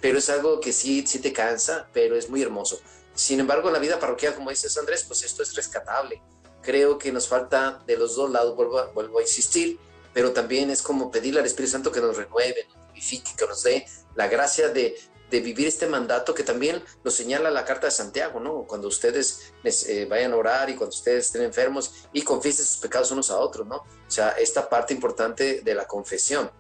[0.00, 2.80] pero es algo que sí, sí te cansa, pero es muy hermoso.
[3.18, 6.22] Sin embargo, en la vida parroquial, como dices Andrés, pues esto es rescatable.
[6.62, 9.76] Creo que nos falta de los dos lados, vuelvo a, vuelvo a insistir,
[10.14, 13.64] pero también es como pedirle al Espíritu Santo que nos renueve, nos vivifique, que nos
[13.64, 14.96] dé la gracia de,
[15.32, 18.64] de vivir este mandato que también lo señala la Carta de Santiago, ¿no?
[18.68, 23.10] Cuando ustedes eh, vayan a orar y cuando ustedes estén enfermos y confiesen sus pecados
[23.10, 23.78] unos a otros, ¿no?
[23.78, 26.52] O sea, esta parte importante de la confesión.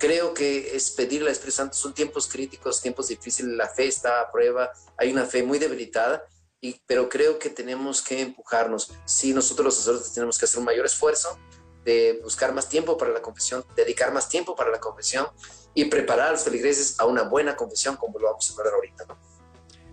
[0.00, 4.22] Creo que es pedirle al Espíritu Santo, son tiempos críticos, tiempos difíciles, la fe está
[4.22, 6.24] a prueba, hay una fe muy debilitada,
[6.58, 8.92] y, pero creo que tenemos que empujarnos.
[9.04, 11.38] Sí, nosotros los sacerdotes tenemos que hacer un mayor esfuerzo
[11.84, 15.26] de buscar más tiempo para la confesión, dedicar más tiempo para la confesión,
[15.74, 19.04] y preparar a los feligreses a una buena confesión como lo vamos a hablar ahorita.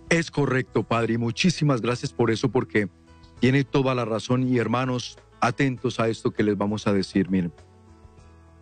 [0.08, 2.88] Es correcto, Padre, y muchísimas gracias por eso, porque
[3.40, 7.52] tiene toda la razón y hermanos, atentos a esto que les vamos a decir, miren.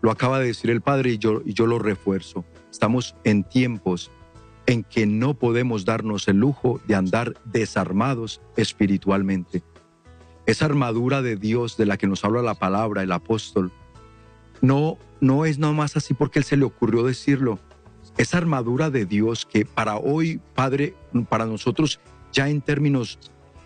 [0.07, 2.45] Lo acaba de decir el Padre y yo, yo lo refuerzo.
[2.71, 4.12] Estamos en tiempos
[4.66, 9.64] en que no podemos darnos el lujo de andar desarmados espiritualmente.
[10.47, 13.73] Esa armadura de Dios de la que nos habla la palabra, el apóstol,
[14.61, 17.59] no, no es nomás así porque Él se le ocurrió decirlo.
[18.16, 20.95] Esa armadura de Dios que para hoy, Padre,
[21.29, 21.99] para nosotros
[22.33, 23.19] ya en términos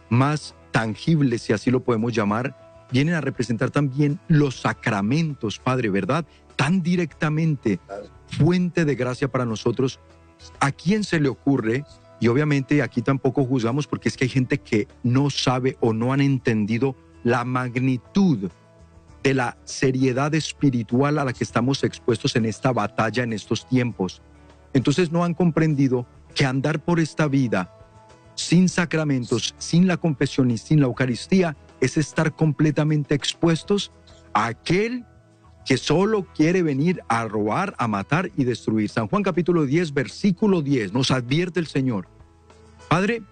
[0.08, 6.24] más tangibles, si así lo podemos llamar, vienen a representar también los sacramentos, Padre, ¿verdad?
[6.56, 7.80] Tan directamente,
[8.26, 10.00] fuente de gracia para nosotros.
[10.58, 11.84] ¿A quién se le ocurre?
[12.20, 16.12] Y obviamente aquí tampoco juzgamos porque es que hay gente que no sabe o no
[16.12, 18.50] han entendido la magnitud
[19.22, 24.22] de la seriedad espiritual a la que estamos expuestos en esta batalla en estos tiempos.
[24.72, 27.74] Entonces no han comprendido que andar por esta vida
[28.34, 33.92] sin sacramentos, sin la confesión y sin la Eucaristía es estar completamente expuestos
[34.32, 35.04] a aquel
[35.64, 38.88] que solo quiere venir a robar, a matar y destruir.
[38.88, 42.08] San Juan capítulo 10, versículo 10, nos advierte el Señor.
[42.88, 43.22] Padre,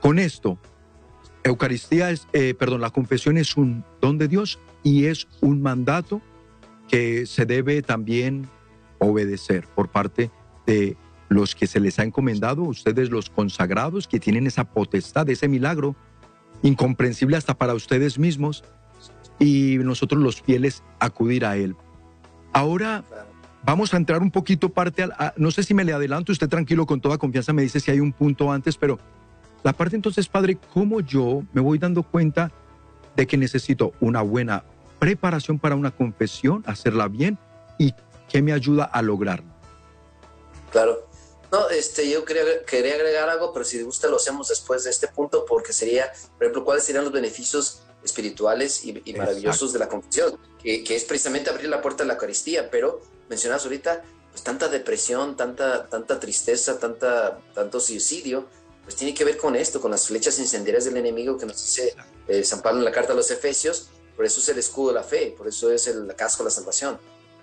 [0.00, 0.58] con esto,
[1.42, 6.22] Eucaristía es, eh, perdón, la confesión es un don de Dios y es un mandato
[6.88, 8.48] que se debe también
[8.98, 10.30] obedecer por parte
[10.66, 10.96] de
[11.28, 15.96] los que se les ha encomendado, ustedes los consagrados que tienen esa potestad, ese milagro
[16.62, 18.64] incomprensible hasta para ustedes mismos
[19.38, 21.76] y nosotros los fieles acudir a él.
[22.52, 23.04] Ahora
[23.64, 26.86] vamos a entrar un poquito parte al, no sé si me le adelanto, usted tranquilo
[26.86, 28.98] con toda confianza me dice si hay un punto antes, pero
[29.62, 32.52] la parte entonces, padre, cómo yo me voy dando cuenta
[33.16, 34.64] de que necesito una buena
[34.98, 37.38] preparación para una confesión, hacerla bien
[37.78, 37.94] y
[38.28, 39.52] qué me ayuda a lograrlo.
[40.70, 41.08] Claro.
[41.54, 45.06] No, este, yo quería, quería agregar algo, pero si gusta lo hacemos después de este
[45.06, 50.36] punto, porque sería, por ejemplo, cuáles serían los beneficios espirituales y, maravillosos de la confesión,
[50.60, 54.66] que, que, es precisamente abrir la puerta de la Eucaristía, pero mencionas ahorita, pues tanta
[54.66, 58.48] depresión, tanta, tanta tristeza, tanta, tanto suicidio,
[58.82, 61.94] pues tiene que ver con esto, con las flechas incendiarias del enemigo que nos dice
[62.26, 64.94] eh, San Pablo en la carta a los Efesios, por eso es el escudo de
[64.94, 66.98] la fe, por eso es el casco de la salvación.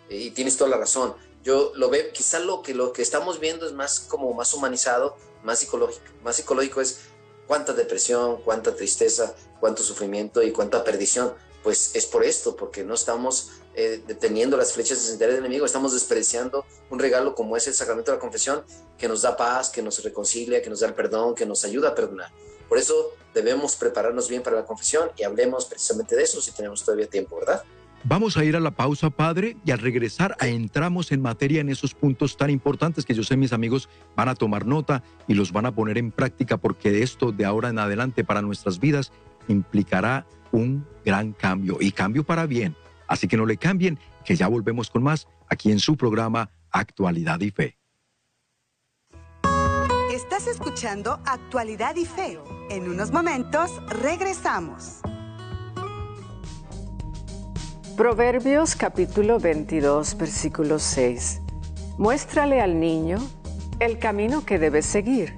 [0.09, 3.39] Eh, y tienes toda la razón yo lo veo, quizá lo que, lo que estamos
[3.39, 6.05] viendo es más como más humanizado, más psicológico.
[6.23, 6.99] Más psicológico es
[7.47, 11.33] cuánta depresión, cuánta tristeza, cuánto sufrimiento y cuánta perdición.
[11.63, 15.93] Pues es por esto, porque no estamos eh, deteniendo las flechas incendiarias del enemigo, estamos
[15.93, 18.63] despreciando un regalo como es el sacramento de la confesión,
[18.97, 21.89] que nos da paz, que nos reconcilia, que nos da el perdón, que nos ayuda
[21.89, 22.31] a perdonar.
[22.67, 26.83] Por eso debemos prepararnos bien para la confesión y hablemos precisamente de eso si tenemos
[26.83, 27.63] todavía tiempo, ¿verdad?
[28.03, 31.93] Vamos a ir a la pausa, Padre, y al regresar entramos en materia en esos
[31.93, 35.67] puntos tan importantes que yo sé mis amigos van a tomar nota y los van
[35.67, 39.11] a poner en práctica porque esto de ahora en adelante para nuestras vidas
[39.47, 42.75] implicará un gran cambio y cambio para bien.
[43.07, 47.39] Así que no le cambien, que ya volvemos con más aquí en su programa Actualidad
[47.41, 47.77] y Fe.
[50.11, 52.39] Estás escuchando Actualidad y Fe.
[52.69, 55.01] En unos momentos regresamos.
[57.97, 61.41] Proverbios capítulo 22, versículo 6.
[61.97, 63.17] Muéstrale al niño
[63.79, 65.35] el camino que debe seguir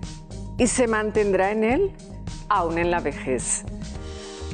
[0.60, 1.92] y se mantendrá en él
[2.50, 3.64] aún en la vejez.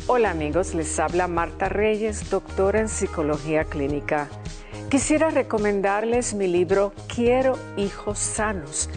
[0.08, 4.30] Hola amigos, les habla Marta Reyes, doctora en psicología clínica.
[4.90, 8.90] Quisiera recomendarles mi libro Quiero hijos sanos,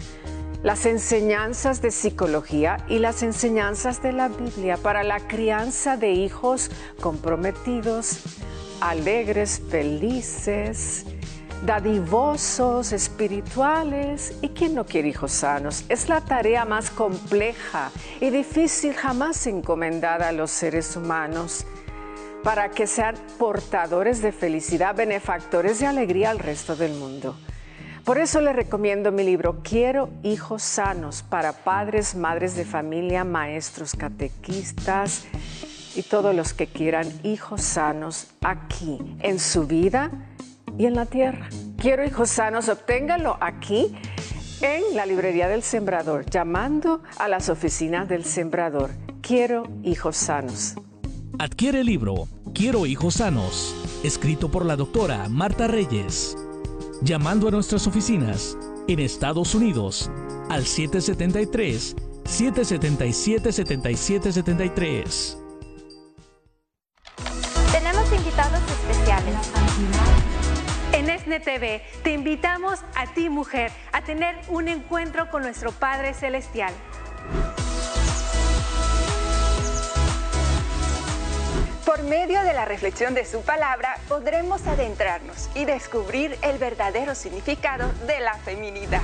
[0.63, 6.71] las enseñanzas de psicología y las enseñanzas de la Biblia para la crianza de hijos
[7.01, 8.23] comprometidos
[8.81, 11.05] alegres, felices,
[11.65, 14.37] dadivosos, espirituales.
[14.41, 15.85] ¿Y quién no quiere hijos sanos?
[15.89, 21.65] Es la tarea más compleja y difícil jamás encomendada a los seres humanos
[22.43, 27.37] para que sean portadores de felicidad, benefactores de alegría al resto del mundo.
[28.03, 33.93] Por eso les recomiendo mi libro Quiero hijos sanos para padres, madres de familia, maestros,
[33.95, 35.25] catequistas
[35.95, 40.11] y todos los que quieran hijos sanos aquí, en su vida
[40.77, 41.49] y en la tierra.
[41.77, 43.95] Quiero hijos sanos, obténganlo aquí
[44.61, 48.91] en la librería del Sembrador, llamando a las oficinas del Sembrador.
[49.21, 50.75] Quiero hijos sanos.
[51.39, 56.37] Adquiere el libro Quiero hijos sanos, escrito por la doctora Marta Reyes,
[57.01, 58.55] llamando a nuestras oficinas
[58.87, 60.11] en Estados Unidos
[60.49, 65.42] al 773 777 7773
[68.33, 69.35] invitados especiales.
[70.91, 76.15] En ESNE TV te invitamos a ti mujer a tener un encuentro con nuestro Padre
[76.15, 76.73] Celestial.
[81.85, 87.87] Por medio de la reflexión de su palabra podremos adentrarnos y descubrir el verdadero significado
[88.07, 89.01] de la feminidad.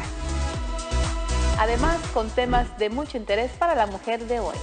[1.60, 4.56] Además, con temas de mucho interés para la mujer de hoy.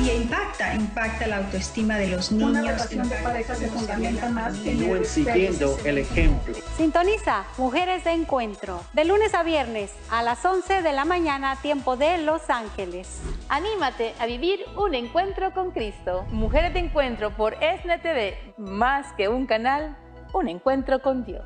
[0.00, 2.50] Y impacta, impacta la autoestima de los niños.
[2.50, 6.54] Una relación de pareja se fundamenta más en siguiendo el ejemplo.
[6.76, 11.96] Sintoniza Mujeres de Encuentro, de lunes a viernes a las 11 de la mañana, tiempo
[11.96, 13.20] de Los Ángeles.
[13.48, 16.26] Anímate a vivir un encuentro con Cristo.
[16.30, 19.96] Mujeres de Encuentro por ESNE TV, más que un canal,
[20.32, 21.44] un encuentro con Dios.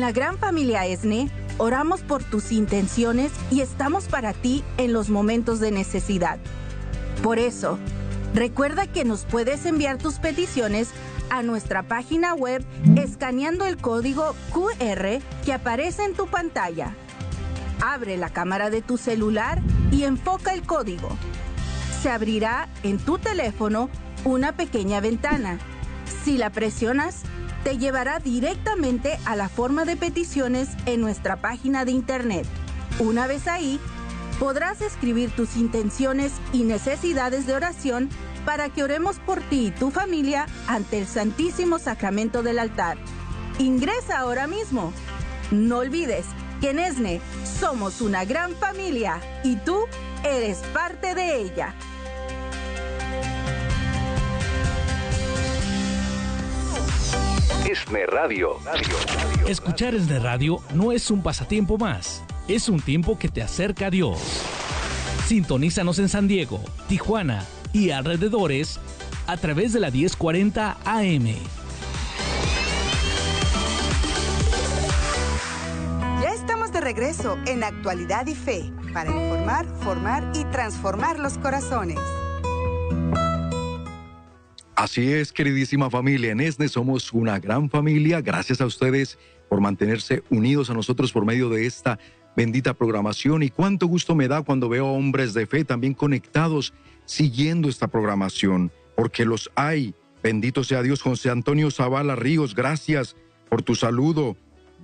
[0.00, 5.60] La gran familia ESNE, oramos por tus intenciones y estamos para ti en los momentos
[5.60, 6.38] de necesidad.
[7.22, 7.78] Por eso,
[8.32, 10.88] recuerda que nos puedes enviar tus peticiones
[11.28, 12.64] a nuestra página web
[12.96, 16.94] escaneando el código QR que aparece en tu pantalla.
[17.82, 19.60] Abre la cámara de tu celular
[19.92, 21.10] y enfoca el código.
[22.00, 23.90] Se abrirá en tu teléfono
[24.24, 25.58] una pequeña ventana.
[26.24, 27.24] Si la presionas,
[27.64, 32.46] te llevará directamente a la forma de peticiones en nuestra página de internet.
[32.98, 33.78] Una vez ahí,
[34.38, 38.08] podrás escribir tus intenciones y necesidades de oración
[38.44, 42.96] para que oremos por ti y tu familia ante el Santísimo Sacramento del altar.
[43.58, 44.92] Ingresa ahora mismo.
[45.50, 46.24] No olvides
[46.60, 47.20] que en ESNE
[47.60, 49.76] somos una gran familia y tú
[50.24, 51.74] eres parte de ella.
[57.70, 58.58] ESNE Radio.
[59.46, 63.90] Escuchar ESNE Radio no es un pasatiempo más, es un tiempo que te acerca a
[63.90, 64.18] Dios.
[65.28, 68.80] Sintonízanos en San Diego, Tijuana y alrededores
[69.28, 71.26] a través de la 1040 AM.
[76.20, 82.00] Ya estamos de regreso en Actualidad y Fe para informar, formar y transformar los corazones.
[84.80, 86.32] Así es, queridísima familia.
[86.32, 88.22] En ESNE somos una gran familia.
[88.22, 89.18] Gracias a ustedes
[89.50, 91.98] por mantenerse unidos a nosotros por medio de esta
[92.34, 93.42] bendita programación.
[93.42, 96.72] Y cuánto gusto me da cuando veo hombres de fe también conectados,
[97.04, 99.94] siguiendo esta programación, porque los hay.
[100.22, 102.54] Bendito sea Dios, José Antonio Zavala Ríos.
[102.54, 103.16] Gracias
[103.50, 104.38] por tu saludo.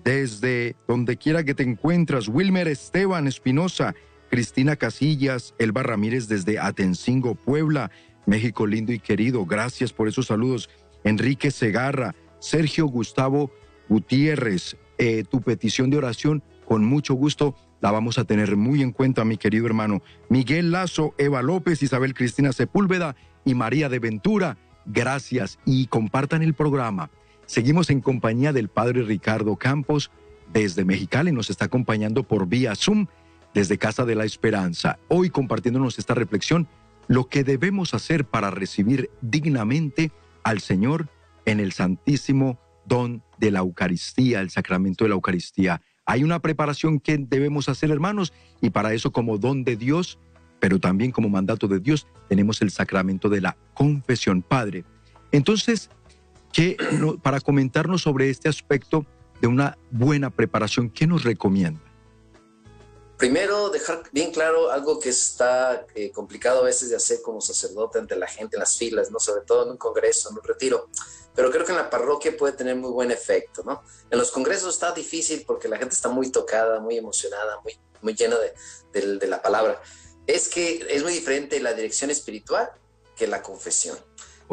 [0.04, 3.94] Desde donde quiera que te encuentras, Wilmer Esteban Espinosa,
[4.28, 7.90] Cristina Casillas, Elba Ramírez desde Atencingo, Puebla.
[8.26, 10.68] México lindo y querido, gracias por esos saludos.
[11.04, 13.50] Enrique Segarra, Sergio Gustavo
[13.88, 18.92] Gutiérrez, eh, tu petición de oración, con mucho gusto la vamos a tener muy en
[18.92, 20.02] cuenta, mi querido hermano.
[20.28, 26.54] Miguel Lazo, Eva López, Isabel Cristina Sepúlveda y María de Ventura, gracias y compartan el
[26.54, 27.10] programa.
[27.44, 30.10] Seguimos en compañía del padre Ricardo Campos
[30.52, 33.06] desde Mexicali, nos está acompañando por vía Zoom
[33.54, 34.98] desde Casa de la Esperanza.
[35.08, 36.66] Hoy compartiéndonos esta reflexión
[37.08, 40.10] lo que debemos hacer para recibir dignamente
[40.42, 41.08] al Señor
[41.44, 45.82] en el santísimo don de la Eucaristía, el sacramento de la Eucaristía.
[46.04, 50.18] Hay una preparación que debemos hacer, hermanos, y para eso como don de Dios,
[50.60, 54.84] pero también como mandato de Dios, tenemos el sacramento de la confesión, Padre.
[55.32, 55.90] Entonces,
[56.52, 56.76] ¿qué,
[57.22, 59.04] para comentarnos sobre este aspecto
[59.40, 61.80] de una buena preparación, ¿qué nos recomienda?
[63.16, 67.98] Primero, dejar bien claro algo que está eh, complicado a veces de hacer como sacerdote
[67.98, 69.18] ante la gente en las filas, ¿no?
[69.18, 70.88] Sobre todo en un congreso, en un retiro.
[71.34, 73.82] Pero creo que en la parroquia puede tener muy buen efecto, ¿no?
[74.10, 78.14] En los congresos está difícil porque la gente está muy tocada, muy emocionada, muy, muy
[78.14, 78.36] llena
[78.92, 79.80] de, de la palabra.
[80.26, 82.70] Es que es muy diferente la dirección espiritual
[83.16, 83.98] que la confesión.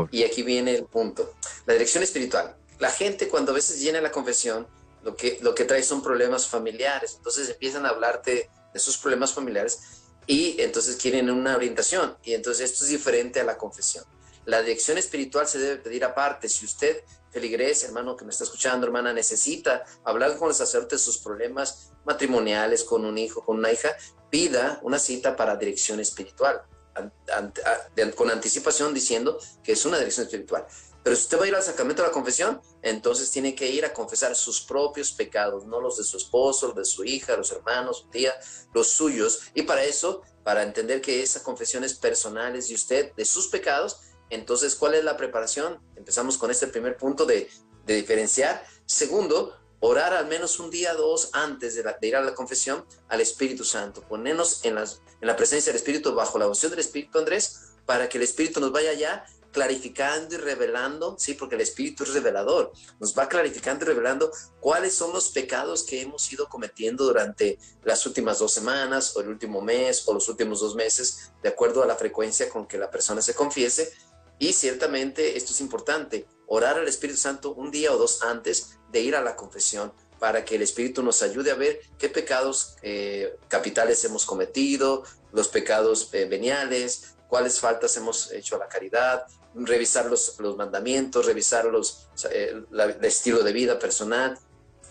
[0.10, 1.34] Y aquí viene el punto.
[1.66, 2.56] La dirección espiritual.
[2.80, 4.68] La gente cuando a veces llena la confesión,
[5.04, 7.16] lo que, lo que trae son problemas familiares.
[7.18, 9.80] Entonces empiezan a hablarte de sus problemas familiares
[10.26, 12.18] y entonces quieren una orientación.
[12.24, 14.06] Y entonces esto es diferente a la confesión.
[14.46, 16.50] La dirección espiritual se debe pedir aparte.
[16.50, 21.00] Si usted, feligrés, hermano que me está escuchando, hermana, necesita hablar con el sacerdote de
[21.00, 23.96] sus problemas matrimoniales, con un hijo, con una hija,
[24.30, 26.62] pida una cita para dirección espiritual,
[28.16, 30.66] con anticipación diciendo que es una dirección espiritual.
[31.04, 33.84] Pero si usted va a ir al sacramento de la confesión, entonces tiene que ir
[33.86, 37.52] a confesar sus propios pecados, no los de su esposo, los de su hija, los
[37.52, 38.34] hermanos, su tía,
[38.74, 39.42] los suyos.
[39.54, 43.48] Y para eso, para entender que esa confesión es personal, es de usted, de sus
[43.48, 44.00] pecados,
[44.34, 45.80] entonces, ¿cuál es la preparación?
[45.96, 47.50] Empezamos con este primer punto de,
[47.86, 48.66] diferenciar.
[48.86, 53.64] Segundo, orar al menos un día, dos antes de, ir a la confesión al Espíritu
[53.64, 54.02] Santo.
[54.08, 58.18] Ponernos en, en la presencia del Espíritu, bajo la unción del Espíritu Andrés, para que
[58.18, 63.18] el Espíritu nos vaya ya clarificando y revelando, sí, porque el Espíritu es revelador, nos
[63.18, 68.40] va clarificando y revelando cuáles son los pecados que hemos ido cometiendo durante las últimas
[68.40, 71.96] dos semanas o el último mes o los últimos dos meses, de acuerdo a la
[71.96, 73.94] frecuencia con que la persona se confiese.
[74.40, 79.00] Y ciertamente esto es importante, orar al Espíritu Santo un día o dos antes de
[79.00, 83.38] ir a la confesión para que el Espíritu nos ayude a ver qué pecados eh,
[83.50, 89.26] capitales hemos cometido, los pecados eh, veniales, cuáles faltas hemos hecho a la caridad,
[89.56, 94.38] revisar los, los mandamientos, revisar los, eh, el estilo de vida personal.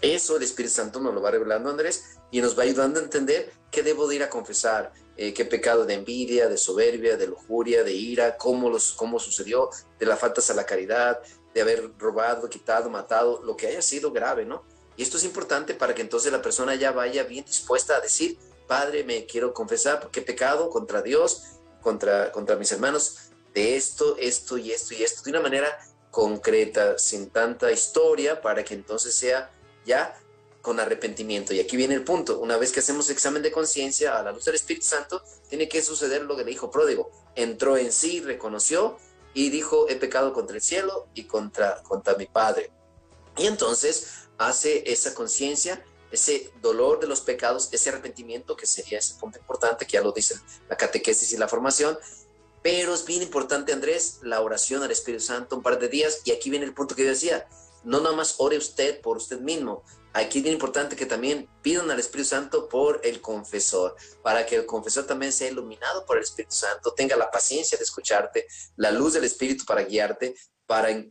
[0.01, 3.53] Eso el Espíritu Santo nos lo va revelando, Andrés, y nos va ayudando a entender
[3.71, 7.93] qué debo de ir a confesar, qué pecado de envidia, de soberbia, de lujuria, de
[7.93, 11.21] ira, cómo, los, cómo sucedió, de las faltas a la caridad,
[11.55, 14.65] de haber robado, quitado, matado, lo que haya sido grave, ¿no?
[14.97, 18.39] Y esto es importante para que entonces la persona ya vaya bien dispuesta a decir,
[18.67, 21.43] Padre, me quiero confesar he pecado contra Dios,
[21.81, 25.79] contra, contra mis hermanos, de esto, esto y esto y esto, de una manera
[26.11, 29.51] concreta, sin tanta historia, para que entonces sea
[29.85, 30.19] ya
[30.63, 31.53] con arrepentimiento.
[31.53, 34.45] Y aquí viene el punto, una vez que hacemos examen de conciencia a la luz
[34.45, 38.99] del Espíritu Santo, tiene que suceder lo que le dijo pródigo, entró en sí, reconoció
[39.35, 42.71] y dijo, he pecado contra el cielo y contra, contra mi Padre.
[43.37, 49.15] Y entonces hace esa conciencia, ese dolor de los pecados, ese arrepentimiento, que sería ese
[49.15, 50.37] punto importante, que ya lo dice
[50.69, 51.99] la catequesis y la formación.
[52.63, 56.21] Pero es bien importante, Andrés, la oración al Espíritu Santo un par de días.
[56.25, 57.49] Y aquí viene el punto que yo decía,
[57.85, 59.83] no nada más ore usted por usted mismo.
[60.15, 64.57] Aquí es bien importante que también pidan al Espíritu Santo por el confesor, para que
[64.57, 68.47] el confesor también sea iluminado por el Espíritu Santo, tenga la paciencia de escucharte,
[68.77, 70.35] la luz del Espíritu para guiarte,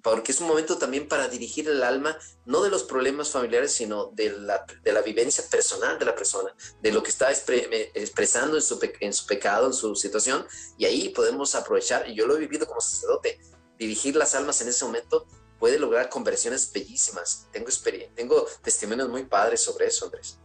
[0.01, 4.07] porque es un momento también para dirigir el alma, no de los problemas familiares, sino
[4.07, 8.62] de la, de la vivencia personal de la persona, de lo que está expresando en
[8.62, 10.45] su, en su pecado, en su situación,
[10.78, 13.39] y ahí podemos aprovechar, y yo lo he vivido como sacerdote,
[13.78, 15.28] dirigir las almas en ese momento
[15.59, 17.47] puede lograr conversiones bellísimas.
[17.51, 17.68] Tengo,
[18.16, 20.39] tengo testimonios muy padres sobre eso, Andrés.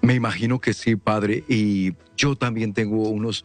[0.00, 3.44] Me imagino que sí, padre, y yo también tengo unos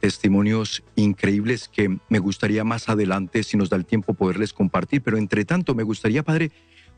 [0.00, 5.02] testimonios increíbles que me gustaría más adelante, si nos da el tiempo, poderles compartir.
[5.02, 6.50] Pero entre tanto, me gustaría, Padre,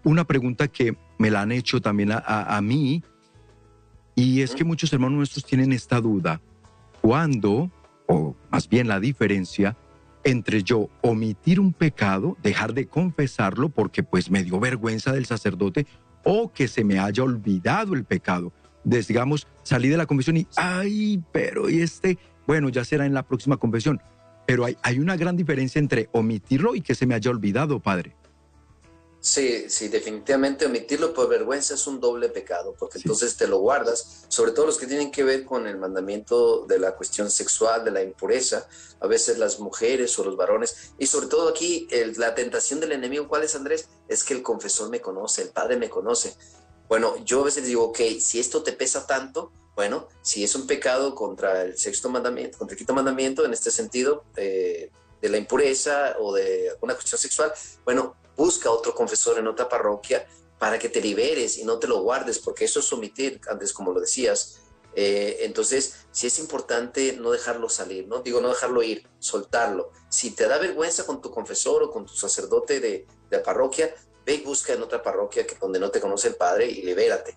[0.05, 3.03] una pregunta que me la han hecho también a, mí,
[4.15, 6.41] y es que muchos hermanos nuestros tienen esta duda.
[7.01, 7.71] ¿Cuándo,
[8.07, 9.77] o más bien la diferencia,
[10.25, 15.87] entre yo omitir un pecado, dejar de confesarlo porque pues me dio vergüenza del sacerdote,
[16.25, 18.53] o que se me haya olvidado el pecado?
[18.85, 23.23] digamos, salí de la confesión y, ay, pero y este bueno, ya será en la
[23.23, 24.01] próxima confesión.
[24.47, 28.17] Pero hay, hay una gran diferencia entre omitirlo y que se me haya olvidado, Padre.
[29.25, 34.25] Sí, sí, definitivamente omitirlo por vergüenza es un doble pecado, porque entonces te lo guardas,
[34.27, 37.93] sobre todo los que tienen que ver con el mandamiento de la cuestión sexual, de
[37.93, 38.67] la impureza,
[38.99, 41.87] a veces las mujeres o los varones, y sobre todo aquí
[42.17, 43.89] la tentación del enemigo, ¿cuál es Andrés?
[44.09, 46.35] Es que el confesor me conoce, el Padre me conoce.
[46.89, 50.67] Bueno, yo a veces digo, ok, si esto te pesa tanto, bueno, si es un
[50.67, 54.91] pecado contra el sexto mandamiento, contra el quinto mandamiento, en este sentido, de
[55.29, 57.53] la impureza o de una cuestión sexual,
[57.85, 60.27] bueno, busca otro confesor en otra parroquia
[60.59, 63.93] para que te liberes y no te lo guardes, porque eso es omitir, antes como
[63.93, 64.61] lo decías.
[64.95, 68.21] Eh, entonces, sí es importante no dejarlo salir, ¿no?
[68.21, 69.91] Digo, no dejarlo ir, soltarlo.
[70.09, 73.95] Si te da vergüenza con tu confesor o con tu sacerdote de, de parroquia,
[74.25, 77.37] ve y busca en otra parroquia que, donde no te conoce el Padre y libérate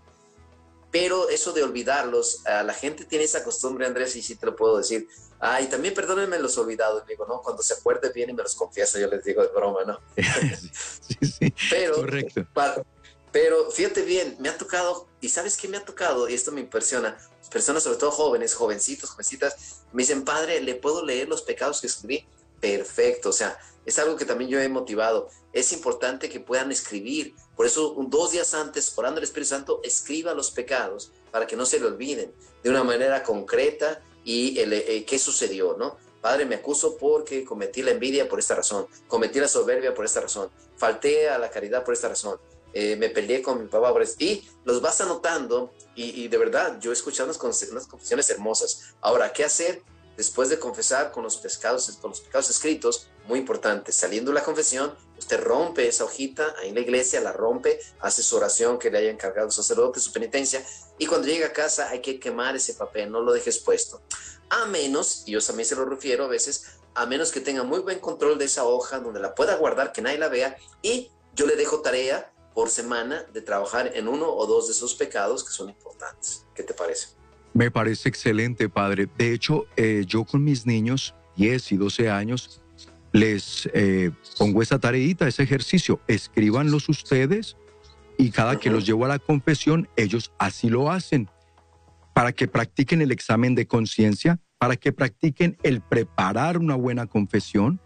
[0.95, 4.77] pero eso de olvidarlos, la gente tiene esa costumbre, Andrés, y sí te lo puedo
[4.77, 5.09] decir.
[5.41, 7.41] Ay, también perdónenme los olvidados, digo, ¿no?
[7.41, 9.99] Cuando se acuerde bien y me los confiesa, yo les digo de broma, ¿no?
[10.55, 12.47] sí, sí, pero, correcto.
[13.29, 16.29] pero fíjate bien, me ha tocado, y ¿sabes qué me ha tocado?
[16.29, 17.17] Y esto me impresiona,
[17.51, 21.87] personas, sobre todo jóvenes, jovencitos, jovencitas, me dicen, padre, ¿le puedo leer los pecados que
[21.87, 22.25] escribí?
[22.61, 25.29] Perfecto, o sea, es algo que también yo he motivado.
[25.51, 27.35] Es importante que puedan escribir.
[27.55, 31.65] Por eso, dos días antes, orando al Espíritu Santo, escriba los pecados para que no
[31.65, 32.33] se le olviden
[32.63, 35.97] de una manera concreta y eh, qué sucedió, ¿no?
[36.21, 40.21] Padre, me acuso porque cometí la envidia por esta razón, cometí la soberbia por esta
[40.21, 42.39] razón, falté a la caridad por esta razón,
[42.73, 43.93] eh, me peleé con mi papá.
[44.17, 47.37] Y los vas anotando y, de verdad, yo he escuchado unas,
[47.87, 48.95] confesiones hermosas.
[49.01, 49.81] Ahora, ¿qué hacer?
[50.17, 51.89] después de confesar con los pecados,
[52.49, 57.31] escritos, muy importante, saliendo la confesión, usted rompe esa hojita ahí en la iglesia, la
[57.31, 60.63] rompe, hace su oración que le haya encargado el sacerdote, su penitencia,
[60.97, 64.01] y cuando llega a casa hay que quemar ese papel, no lo dejes puesto.
[64.49, 67.79] A menos, y yo también se lo refiero a veces, a menos que tenga muy
[67.79, 71.45] buen control de esa hoja, donde la pueda guardar, que nadie la vea, y yo
[71.45, 75.51] le dejo tarea por semana de trabajar en uno o dos de esos pecados que
[75.51, 76.45] son importantes.
[76.55, 77.09] ¿Qué te parece?
[77.53, 79.09] Me parece excelente, padre.
[79.17, 82.61] De hecho, eh, yo con mis niños, 10 y 12 años,
[83.15, 86.01] les eh, pongo esa tareita, ese ejercicio.
[86.05, 87.55] Escríbanlos ustedes
[88.17, 91.29] y cada que los llevo a la confesión, ellos así lo hacen.
[92.13, 97.79] Para que practiquen el examen de conciencia, para que practiquen el preparar una buena confesión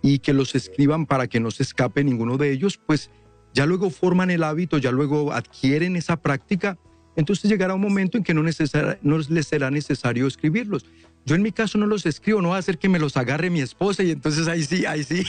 [0.00, 3.10] y que los escriban para que no se escape ninguno de ellos, pues
[3.52, 6.78] ya luego forman el hábito, ya luego adquieren esa práctica,
[7.16, 10.86] entonces llegará un momento en que no, no les será necesario escribirlos.
[11.26, 13.50] Yo en mi caso no los escribo, no va a hacer que me los agarre
[13.50, 15.22] mi esposa y entonces ahí sí, ahí sí.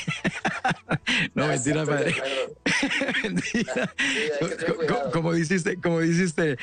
[1.36, 2.16] no, mentira, padre.
[3.24, 3.94] mentira.
[5.12, 6.58] como, dijiste, como dijiste,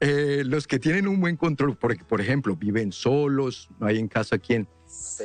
[0.00, 4.08] eh, los que tienen un buen control, por, por ejemplo, viven solos, no hay en
[4.08, 4.68] casa quien.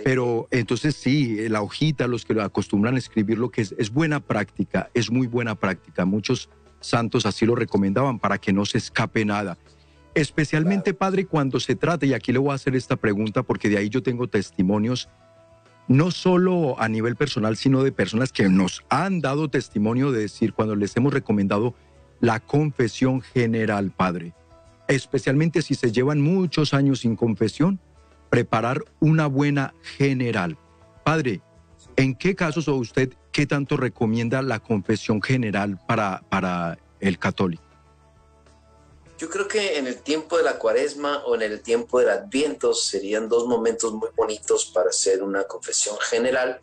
[0.03, 3.91] Pero entonces sí, la hojita, los que lo acostumbran a escribir lo que es, es
[3.91, 6.05] buena práctica, es muy buena práctica.
[6.05, 9.57] Muchos santos así lo recomendaban para que no se escape nada.
[10.13, 13.77] Especialmente, Padre, cuando se trata, y aquí le voy a hacer esta pregunta porque de
[13.77, 15.09] ahí yo tengo testimonios,
[15.87, 20.53] no solo a nivel personal, sino de personas que nos han dado testimonio de decir
[20.53, 21.75] cuando les hemos recomendado
[22.19, 24.33] la confesión general, Padre.
[24.87, 27.79] Especialmente si se llevan muchos años sin confesión,
[28.29, 30.57] preparar una buena general.
[31.03, 31.41] Padre,
[31.95, 37.70] ¿en qué casos o usted qué tanto recomienda la confesión general para, para el católico?
[39.21, 42.73] Yo creo que en el tiempo de la cuaresma o en el tiempo del adviento
[42.73, 46.59] serían dos momentos muy bonitos para hacer una confesión general,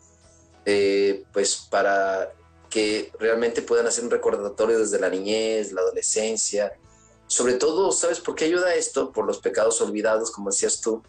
[0.65, 2.33] eh, pues para
[2.69, 6.73] que realmente puedan hacer un recordatorio desde la niñez, la adolescencia.
[7.27, 9.13] Sobre todo, ¿sabes por qué ayuda esto?
[9.13, 11.01] Por los pecados olvidados, como decías tú.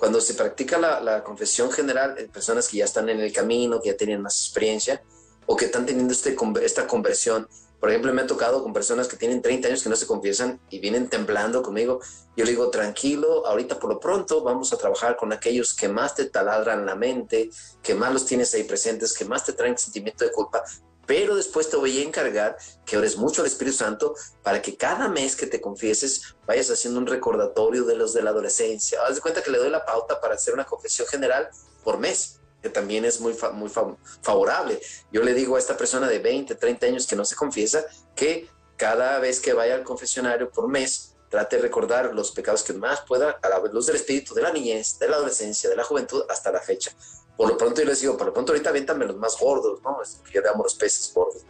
[0.00, 3.80] Cuando se practica la, la confesión general, en personas que ya están en el camino,
[3.80, 5.00] que ya tienen más experiencia
[5.46, 7.48] o que están teniendo este, esta conversión
[7.80, 10.60] por ejemplo, me ha tocado con personas que tienen 30 años que no se confiesan
[10.68, 12.00] y vienen temblando conmigo.
[12.36, 16.16] Yo le digo, tranquilo, ahorita por lo pronto vamos a trabajar con aquellos que más
[16.16, 17.50] te taladran la mente,
[17.82, 20.64] que más los tienes ahí presentes, que más te traen sentimiento de culpa.
[21.06, 25.08] Pero después te voy a encargar que ores mucho al Espíritu Santo para que cada
[25.08, 29.00] mes que te confieses vayas haciendo un recordatorio de los de la adolescencia.
[29.06, 31.48] Haz de cuenta que le doy la pauta para hacer una confesión general
[31.84, 33.70] por mes que también es muy, muy
[34.22, 34.80] favorable.
[35.12, 37.84] Yo le digo a esta persona de 20, 30 años que no se confiesa
[38.16, 42.72] que cada vez que vaya al confesionario por mes, trate de recordar los pecados que
[42.72, 45.84] más pueda a la luz del espíritu de la niñez, de la adolescencia, de la
[45.84, 46.90] juventud hasta la fecha.
[47.36, 49.98] Por lo pronto yo les digo, por lo pronto ahorita véntame los más gordos, ¿no?
[50.32, 51.44] Ya damos los peces gordos.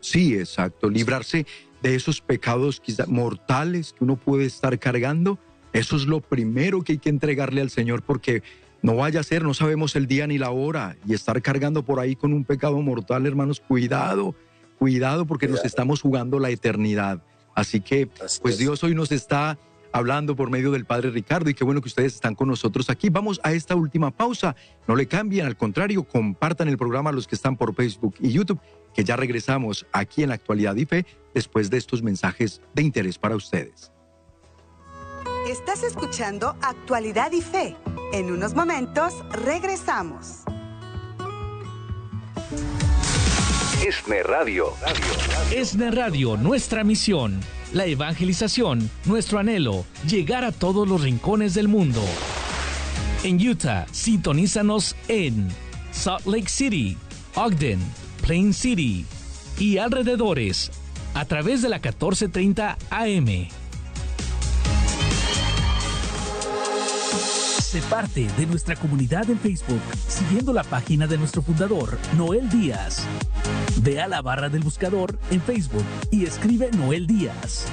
[0.00, 0.88] Sí, exacto.
[0.88, 1.46] Librarse
[1.82, 5.38] de esos pecados quizá mortales que uno puede estar cargando,
[5.72, 8.42] eso es lo primero que hay que entregarle al Señor porque
[8.82, 11.98] no vaya a ser, no sabemos el día ni la hora y estar cargando por
[11.98, 14.34] ahí con un pecado mortal, hermanos, cuidado,
[14.78, 17.22] cuidado porque nos estamos jugando la eternidad.
[17.54, 18.08] Así que,
[18.40, 19.58] pues Dios hoy nos está
[19.92, 23.08] hablando por medio del Padre Ricardo y qué bueno que ustedes están con nosotros aquí.
[23.08, 24.54] Vamos a esta última pausa.
[24.86, 28.30] No le cambien, al contrario, compartan el programa a los que están por Facebook y
[28.30, 28.60] YouTube,
[28.94, 31.04] que ya regresamos aquí en la actualidad y fe
[31.34, 33.92] después de estos mensajes de interés para ustedes.
[35.48, 37.74] Estás escuchando Actualidad y Fe.
[38.12, 40.42] En unos momentos regresamos.
[43.82, 44.74] ESNE Radio.
[45.50, 47.40] ESNE Radio, nuestra misión.
[47.72, 52.02] La evangelización, nuestro anhelo, llegar a todos los rincones del mundo.
[53.22, 55.48] En Utah, sintonízanos en
[55.92, 56.98] Salt Lake City,
[57.36, 57.80] Ogden,
[58.20, 59.06] Plain City
[59.58, 60.70] y alrededores
[61.14, 63.48] a través de la 1430 AM
[67.68, 73.02] Sé parte de nuestra comunidad en Facebook siguiendo la página de nuestro fundador, Noel Díaz.
[73.82, 77.66] Ve a la barra del buscador en Facebook y escribe Noel Díaz.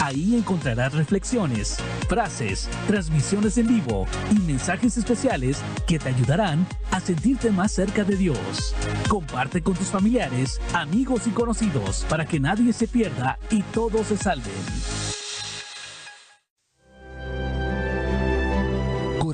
[0.00, 5.58] Ahí encontrarás reflexiones, frases, transmisiones en vivo y mensajes especiales
[5.88, 8.76] que te ayudarán a sentirte más cerca de Dios.
[9.08, 14.16] Comparte con tus familiares, amigos y conocidos para que nadie se pierda y todos se
[14.16, 15.01] salven.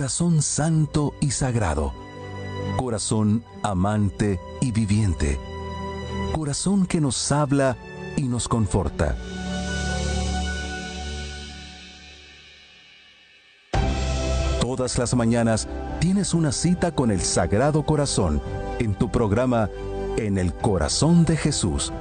[0.08, 1.92] Corazón santo y sagrado,
[2.78, 5.38] corazón amante y viviente,
[6.32, 7.76] corazón que nos habla
[8.16, 9.18] y nos conforta.
[14.62, 15.68] Todas las mañanas
[16.00, 18.40] tienes una cita con el Sagrado Corazón
[18.78, 19.68] en tu programa
[20.16, 21.92] En el Corazón de Jesús,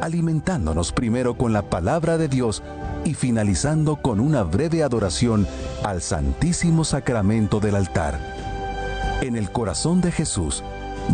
[0.00, 2.62] alimentándonos primero con la palabra de Dios
[3.08, 5.46] y finalizando con una breve adoración
[5.82, 8.20] al Santísimo Sacramento del altar.
[9.22, 10.62] En el corazón de Jesús,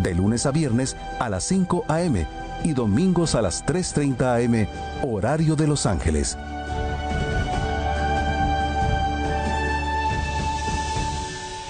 [0.02, 2.26] de lunes a viernes a las 5 a.m.
[2.64, 4.68] y domingos a las 3.30 a.m.
[5.04, 6.36] horario de Los Ángeles.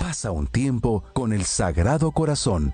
[0.01, 2.73] Pasa un tiempo con el Sagrado Corazón,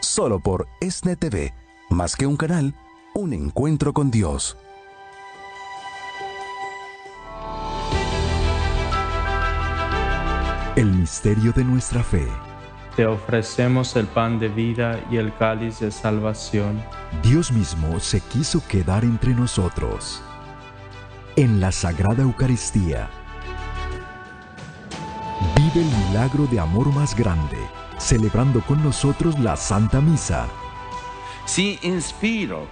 [0.00, 1.54] solo por ESNE TV,
[1.88, 2.74] más que un canal,
[3.14, 4.56] un encuentro con Dios.
[10.76, 12.28] El misterio de nuestra fe.
[12.94, 16.80] te ofrecemos el pan de vida y el cáliz de salvación.
[17.24, 20.22] Dios mismo se quiso quedar entre nosotros.
[21.34, 23.08] En la Sagrada Eucaristía,
[25.56, 27.58] vive el milagro de amor más grande,
[27.98, 30.46] celebrando con nosotros la Santa Misa.
[31.46, 32.66] Si inspiro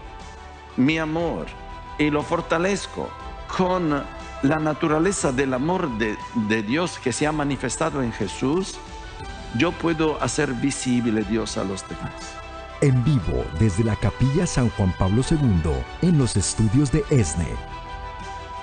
[0.76, 1.46] mi amor
[1.99, 3.09] y lo fortalezco
[3.57, 4.05] con
[4.43, 8.78] la naturaleza del amor de, Dios que se ha manifestado en Jesús,
[9.57, 12.12] yo puedo hacer visible Dios a los demás.
[12.80, 15.72] En vivo desde la Capilla San Juan Pablo II
[16.03, 17.49] en los estudios de ESNE.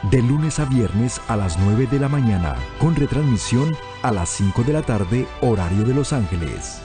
[0.03, 4.63] De lunes a viernes a las 9 de la mañana, con retransmisión a las 5
[4.63, 6.81] de la tarde, horario de Los Ángeles.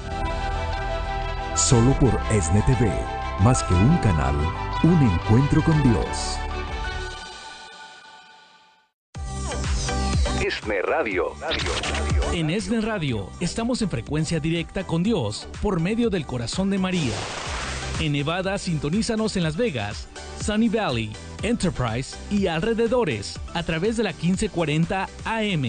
[1.55, 2.91] Solo por ESNE TV,
[3.43, 4.35] más que un canal,
[4.83, 6.39] un encuentro con Dios.
[10.61, 11.33] ESNE Radio.
[12.35, 17.15] En ESNE Radio estamos en frecuencia directa con Dios por medio del corazón de María.
[17.99, 20.09] En Nevada, sintonízanos en Las Vegas,
[20.45, 25.65] Sunny Valley, Enterprise y alrededores a través de la 1540 AM.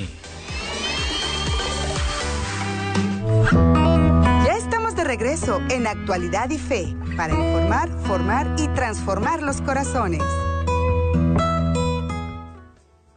[4.46, 10.22] Ya estamos de regreso en Actualidad y Fe para informar, formar y transformar los corazones.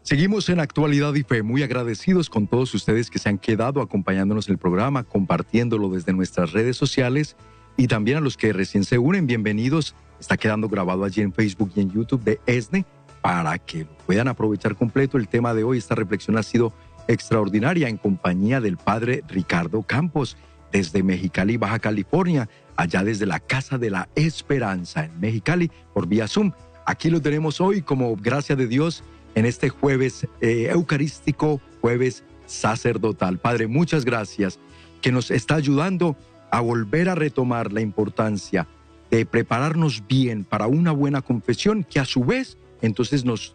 [0.05, 4.53] Seguimos en Actualidad y muy agradecidos con todos ustedes que se han quedado acompañándonos en
[4.53, 7.37] el programa, compartiéndolo desde nuestras redes sociales
[7.79, 9.95] y también a los que recién se unen, bienvenidos.
[10.21, 12.85] Está quedando grabado allí en Facebook y en YouTube de ESNE
[13.23, 15.17] para que lo puedan aprovechar completo.
[15.17, 16.75] El tema de hoy, esta reflexión ha sido
[17.09, 20.37] extraordinaria en compañía del padre Ricardo Campos
[20.71, 26.29] desde Mexicali, Baja California, allá desde la Casa de la Esperanza en Mexicali por vía
[26.29, 26.53] Zoom.
[26.85, 29.03] Aquí lo tenemos hoy como gracia de Dios
[29.35, 33.39] en este jueves eh, eucarístico, jueves sacerdotal.
[33.39, 34.59] Padre, muchas gracias
[35.01, 36.17] que nos está ayudando
[36.51, 38.67] a volver a retomar la importancia
[39.11, 43.55] de prepararnos bien para una buena confesión que a su vez entonces nos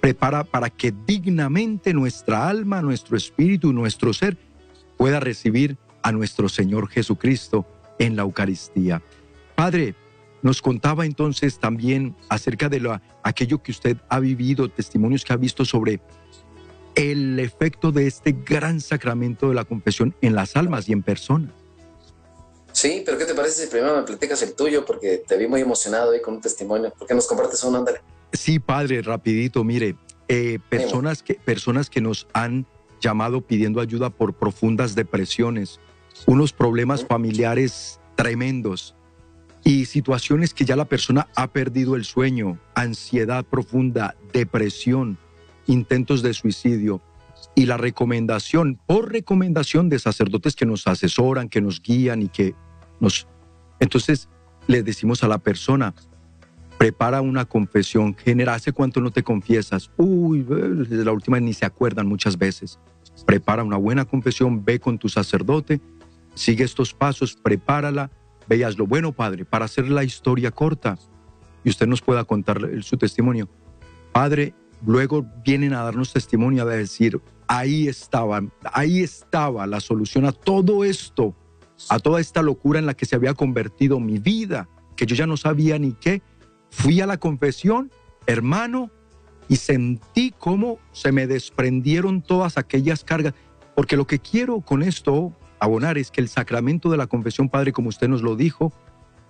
[0.00, 4.36] prepara para que dignamente nuestra alma, nuestro espíritu, nuestro ser
[4.96, 7.66] pueda recibir a nuestro Señor Jesucristo
[7.98, 9.00] en la Eucaristía.
[9.54, 9.94] Padre,
[10.44, 15.36] nos contaba entonces también acerca de lo, aquello que usted ha vivido, testimonios que ha
[15.36, 16.00] visto sobre
[16.94, 21.50] el efecto de este gran sacramento de la confesión en las almas y en personas.
[22.72, 24.84] Sí, pero ¿qué te parece si primero me platicas el tuyo?
[24.84, 26.92] Porque te vi muy emocionado ahí con un testimonio.
[26.92, 27.78] ¿Por qué nos compartes uno?
[27.78, 28.00] Ándale.
[28.32, 29.96] Sí, padre, rapidito, mire,
[30.28, 32.66] eh, personas, que, personas que nos han
[33.00, 35.80] llamado pidiendo ayuda por profundas depresiones,
[36.26, 38.94] unos problemas familiares tremendos,
[39.64, 45.18] y situaciones que ya la persona ha perdido el sueño, ansiedad profunda, depresión,
[45.66, 47.00] intentos de suicidio
[47.54, 52.54] y la recomendación, por recomendación de sacerdotes que nos asesoran, que nos guían y que
[53.00, 53.26] nos...
[53.80, 54.28] Entonces
[54.66, 55.94] le decimos a la persona,
[56.76, 58.56] prepara una confesión general.
[58.56, 59.90] ¿Hace cuánto no te confiesas?
[59.96, 62.78] Uy, desde la última ni se acuerdan muchas veces.
[63.24, 65.80] Prepara una buena confesión, ve con tu sacerdote,
[66.34, 68.10] sigue estos pasos, prepárala
[68.48, 70.98] Veías lo bueno, Padre, para hacer la historia corta
[71.64, 73.48] y usted nos pueda contar su testimonio.
[74.12, 78.42] Padre, luego vienen a darnos testimonio de decir, ahí estaba,
[78.72, 81.34] ahí estaba la solución a todo esto,
[81.88, 85.26] a toda esta locura en la que se había convertido mi vida, que yo ya
[85.26, 86.22] no sabía ni qué.
[86.70, 87.90] Fui a la confesión,
[88.26, 88.90] hermano,
[89.48, 93.34] y sentí cómo se me desprendieron todas aquellas cargas,
[93.74, 95.32] porque lo que quiero con esto,
[95.64, 98.72] abonar es que el sacramento de la confesión, Padre, como usted nos lo dijo,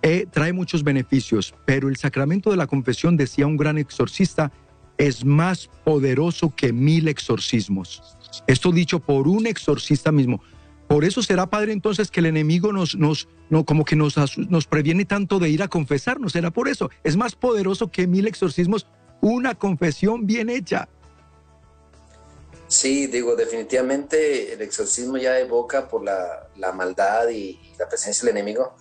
[0.01, 4.51] eh, trae muchos beneficios, pero el sacramento de la confesión, decía un gran exorcista,
[4.97, 8.15] es más poderoso que mil exorcismos.
[8.47, 10.41] Esto dicho por un exorcista mismo.
[10.87, 14.67] Por eso será, Padre, entonces que el enemigo nos, nos, no, como que nos, nos
[14.67, 16.33] previene tanto de ir a confesarnos.
[16.33, 16.91] Será por eso.
[17.03, 18.85] Es más poderoso que mil exorcismos
[19.21, 20.87] una confesión bien hecha.
[22.75, 28.75] Sí, digo, definitivamente el exorcismo ya evoca por la, maldad y, la presencia del enemigo,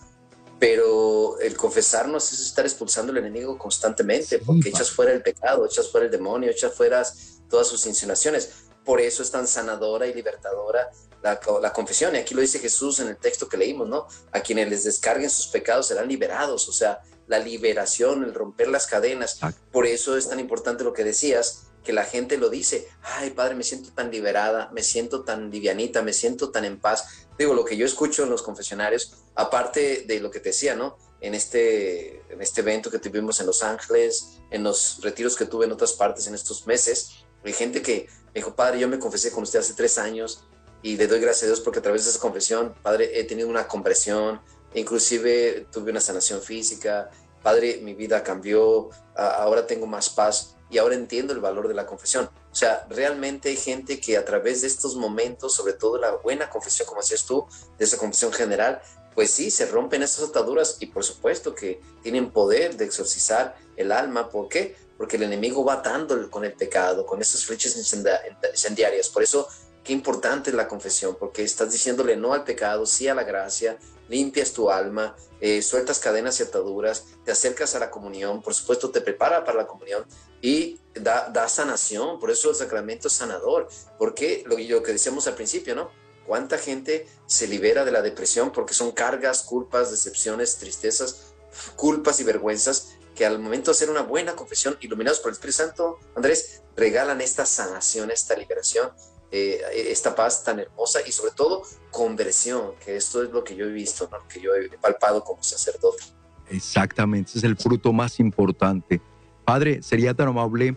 [0.58, 5.92] pero el confesarnos es estar expulsando al enemigo constantemente, porque echas fuera el pecado, echas
[5.92, 7.04] fuera el demonio, echas fuera
[7.48, 8.64] todas sus insinuaciones.
[8.84, 10.90] Por eso es tan sanadora y libertadora
[11.22, 12.16] la, la, confesión.
[12.16, 14.08] Y aquí lo dice Jesús en el texto que leímos, ¿no?
[14.32, 18.88] A quienes les descarguen sus pecados serán liberados, o sea, la liberación, el romper las
[18.88, 19.38] cadenas.
[19.70, 23.54] Por eso es tan importante lo que decías, que la gente lo dice, ay padre,
[23.54, 27.26] me siento tan liberada, me siento tan livianita, me siento tan en paz.
[27.38, 30.96] Digo, lo que yo escucho en los confesionarios, aparte de lo que te decía, ¿no?
[31.20, 35.66] En este, en este evento que tuvimos en Los Ángeles, en los retiros que tuve
[35.66, 39.30] en otras partes en estos meses, hay gente que me dijo, padre, yo me confesé
[39.30, 40.44] con usted hace tres años
[40.82, 43.48] y le doy gracias a Dios porque a través de esa confesión, Padre, he tenido
[43.48, 44.40] una conversión,
[44.74, 47.10] inclusive tuve una sanación física,
[47.42, 51.86] Padre, mi vida cambió, ahora tengo más paz y ahora entiendo el valor de la
[51.86, 52.28] confesión.
[52.50, 56.50] O sea, realmente hay gente que a través de estos momentos, sobre todo la buena
[56.50, 57.46] confesión, como decías tú,
[57.78, 58.82] de esa confesión general,
[59.14, 63.92] pues sí, se rompen esas ataduras y por supuesto que tienen poder de exorcizar el
[63.92, 64.30] alma.
[64.30, 64.74] ¿Por qué?
[64.98, 69.08] Porque el enemigo va atando con el pecado, con esas flechas incendiarias.
[69.10, 69.46] Por eso,
[69.84, 73.78] qué importante es la confesión, porque estás diciéndole no al pecado, sí a la gracia,
[74.08, 78.90] limpias tu alma, eh, sueltas cadenas y ataduras, te acercas a la comunión, por supuesto
[78.90, 80.04] te prepara para la comunión
[80.40, 85.34] y da, sanación, por eso el sacramento es sanador, porque lo, lo que decíamos al
[85.34, 85.90] principio, ¿no?
[86.26, 91.34] ¿Cuánta gente se libera de la depresión porque son cargas, culpas, decepciones, tristezas,
[91.76, 95.58] culpas y vergüenzas que al momento de hacer una buena confesión, iluminados por el Espíritu
[95.58, 98.90] Santo, Andrés, regalan esta sanación, esta liberación,
[99.36, 103.66] eh, esta paz tan hermosa y sobre todo conversión, que esto es lo que yo
[103.66, 106.04] he visto, lo que yo he palpado como sacerdote.
[106.50, 109.00] Exactamente, ese es el fruto más importante.
[109.44, 110.76] Padre, sería tan amable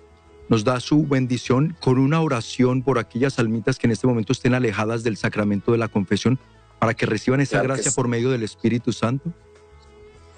[0.49, 4.53] nos da su bendición con una oración por aquellas almitas que en este momento estén
[4.53, 6.39] alejadas del sacramento de la confesión
[6.79, 9.31] para que reciban esa gracia por medio del Espíritu Santo.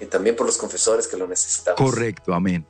[0.00, 1.74] Y también por los confesores que lo necesitan.
[1.76, 2.66] Correcto, amén.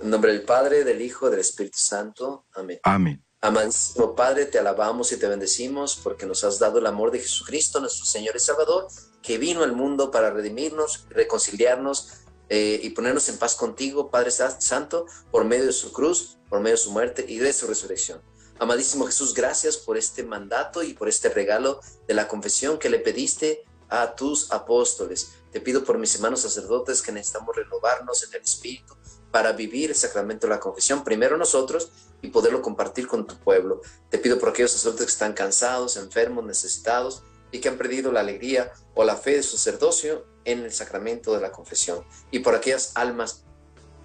[0.00, 2.46] En nombre del Padre, del Hijo, del Espíritu Santo.
[2.54, 2.78] Amén.
[2.82, 3.25] Amén.
[3.42, 7.80] Amantísimo Padre, te alabamos y te bendecimos porque nos has dado el amor de Jesucristo,
[7.80, 8.88] nuestro Señor y Salvador,
[9.22, 12.12] que vino al mundo para redimirnos, reconciliarnos
[12.48, 16.76] eh, y ponernos en paz contigo, Padre Santo, por medio de su cruz, por medio
[16.76, 18.22] de su muerte y de su resurrección.
[18.58, 23.00] Amadísimo Jesús, gracias por este mandato y por este regalo de la confesión que le
[23.00, 25.32] pediste a tus apóstoles.
[25.52, 28.96] Te pido por mis hermanos sacerdotes que necesitamos renovarnos en el Espíritu
[29.30, 31.90] para vivir el sacramento de la confesión, primero nosotros
[32.22, 33.80] y poderlo compartir con tu pueblo.
[34.10, 38.20] Te pido por aquellos sacerdotes que están cansados, enfermos, necesitados y que han perdido la
[38.20, 42.54] alegría o la fe de su sacerdocio en el sacramento de la confesión y por
[42.54, 43.44] aquellas almas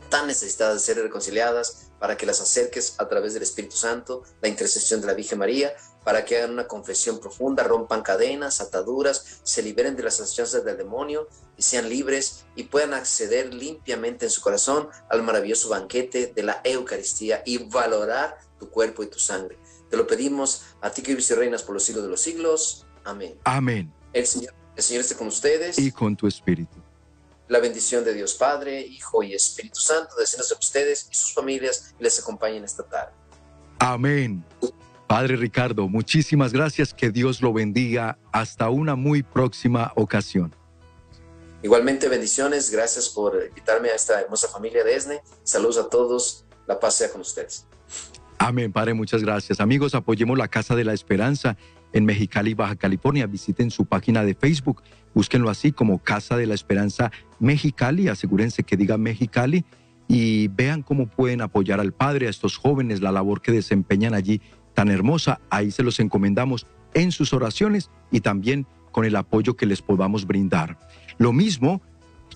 [0.09, 4.49] tan necesitadas de ser reconciliadas, para que las acerques a través del Espíritu Santo, la
[4.49, 9.61] intercesión de la Virgen María, para que hagan una confesión profunda, rompan cadenas, ataduras, se
[9.61, 11.27] liberen de las asociaciones del demonio
[11.57, 16.61] y sean libres y puedan acceder limpiamente en su corazón al maravilloso banquete de la
[16.63, 19.57] Eucaristía y valorar tu cuerpo y tu sangre.
[19.89, 22.85] Te lo pedimos a ti que vives y reinas por los siglos de los siglos.
[23.03, 23.37] Amén.
[23.43, 23.93] Amén.
[24.13, 25.77] El Señor el Señor esté con ustedes.
[25.77, 26.77] Y con tu espíritu.
[27.47, 31.93] La bendición de Dios Padre, Hijo y Espíritu Santo descienda sobre ustedes y sus familias
[31.99, 33.11] y les acompañen esta tarde.
[33.79, 34.43] Amén.
[35.11, 36.93] Padre Ricardo, muchísimas gracias.
[36.93, 38.17] Que Dios lo bendiga.
[38.31, 40.55] Hasta una muy próxima ocasión.
[41.61, 42.71] Igualmente, bendiciones.
[42.71, 45.21] Gracias por invitarme a esta hermosa familia de ESNE.
[45.43, 46.45] Saludos a todos.
[46.65, 47.67] La paz sea con ustedes.
[48.37, 48.93] Amén, Padre.
[48.93, 49.59] Muchas gracias.
[49.59, 51.57] Amigos, apoyemos la Casa de la Esperanza
[51.91, 53.27] en Mexicali, Baja California.
[53.27, 54.81] Visiten su página de Facebook,
[55.13, 59.65] búsquenlo así como Casa de la Esperanza Mexicali, asegúrense que diga Mexicali
[60.07, 64.41] y vean cómo pueden apoyar al Padre, a estos jóvenes, la labor que desempeñan allí
[64.73, 65.39] tan hermosa.
[65.49, 70.27] Ahí se los encomendamos en sus oraciones y también con el apoyo que les podamos
[70.27, 70.77] brindar.
[71.17, 71.81] Lo mismo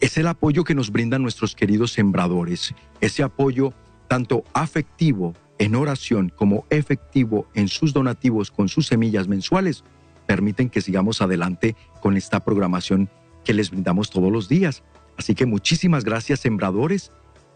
[0.02, 3.74] es el apoyo que nos brindan nuestros queridos sembradores, ese apoyo
[4.08, 9.84] tanto afectivo en oración como efectivo en sus donativos con sus semillas mensuales,
[10.26, 13.10] permiten que sigamos adelante con esta programación
[13.44, 14.84] que les brindamos todos los días.
[15.18, 17.12] Así que muchísimas gracias, sembradores.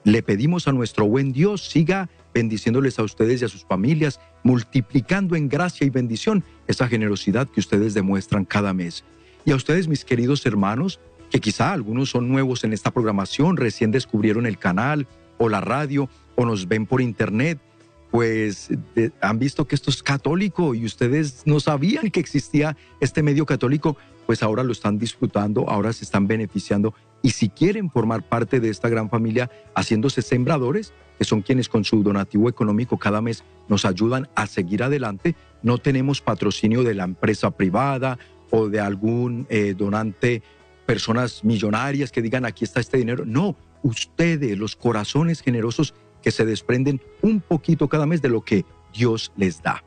[0.06, 5.36] Le pedimos a nuestro buen Dios siga bendiciéndoles a ustedes y a sus familias, multiplicando
[5.36, 9.04] en gracia y bendición esa generosidad que ustedes demuestran cada mes.
[9.46, 11.00] Y a ustedes, mis queridos hermanos,
[11.30, 15.08] que quizá algunos son nuevos en esta programación, recién descubrieron el canal
[15.38, 17.60] o la radio o nos ven por internet,
[18.12, 18.70] pues
[19.22, 23.98] han visto que esto es católico y ustedes no sabían que existía este medio católico,
[24.30, 28.70] pues ahora lo están disfrutando, ahora se están beneficiando y si quieren formar parte de
[28.70, 33.86] esta gran familia haciéndose sembradores, que son quienes con su donativo económico cada mes nos
[33.86, 38.20] ayudan a seguir adelante, no tenemos patrocinio de la empresa privada
[38.52, 40.44] o de algún eh, donante,
[40.86, 46.46] personas millonarias que digan aquí está este dinero, no, ustedes, los corazones generosos que se
[46.46, 48.64] desprenden un poquito cada mes de lo que
[48.94, 49.84] Dios les da.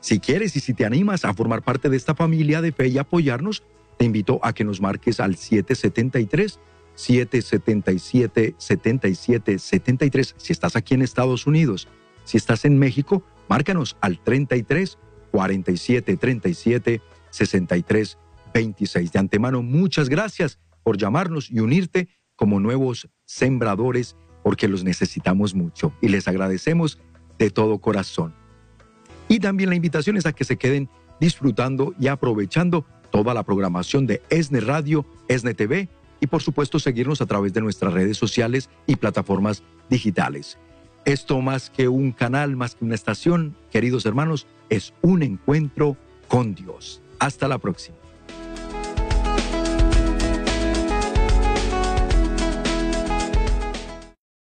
[0.00, 2.98] Si quieres y si te animas a formar parte de esta familia de fe y
[2.98, 3.62] apoyarnos,
[3.96, 6.58] te invito a que nos marques al 773
[6.94, 11.88] 777 77 73 si estás aquí en Estados Unidos.
[12.24, 14.98] Si estás en México, márcanos al 33
[15.30, 18.18] 47 37 63
[18.52, 19.12] 26.
[19.12, 25.92] De antemano, muchas gracias por llamarnos y unirte como nuevos sembradores porque los necesitamos mucho
[26.00, 26.98] y les agradecemos
[27.38, 28.34] de todo corazón.
[29.28, 30.88] Y también la invitación es a que se queden
[31.20, 32.86] disfrutando y aprovechando
[33.16, 35.88] toda la programación de ESNE Radio, ESNE TV
[36.20, 40.58] y por supuesto seguirnos a través de nuestras redes sociales y plataformas digitales.
[41.06, 45.96] Esto más que un canal, más que una estación, queridos hermanos, es un encuentro
[46.28, 47.00] con Dios.
[47.18, 47.96] Hasta la próxima.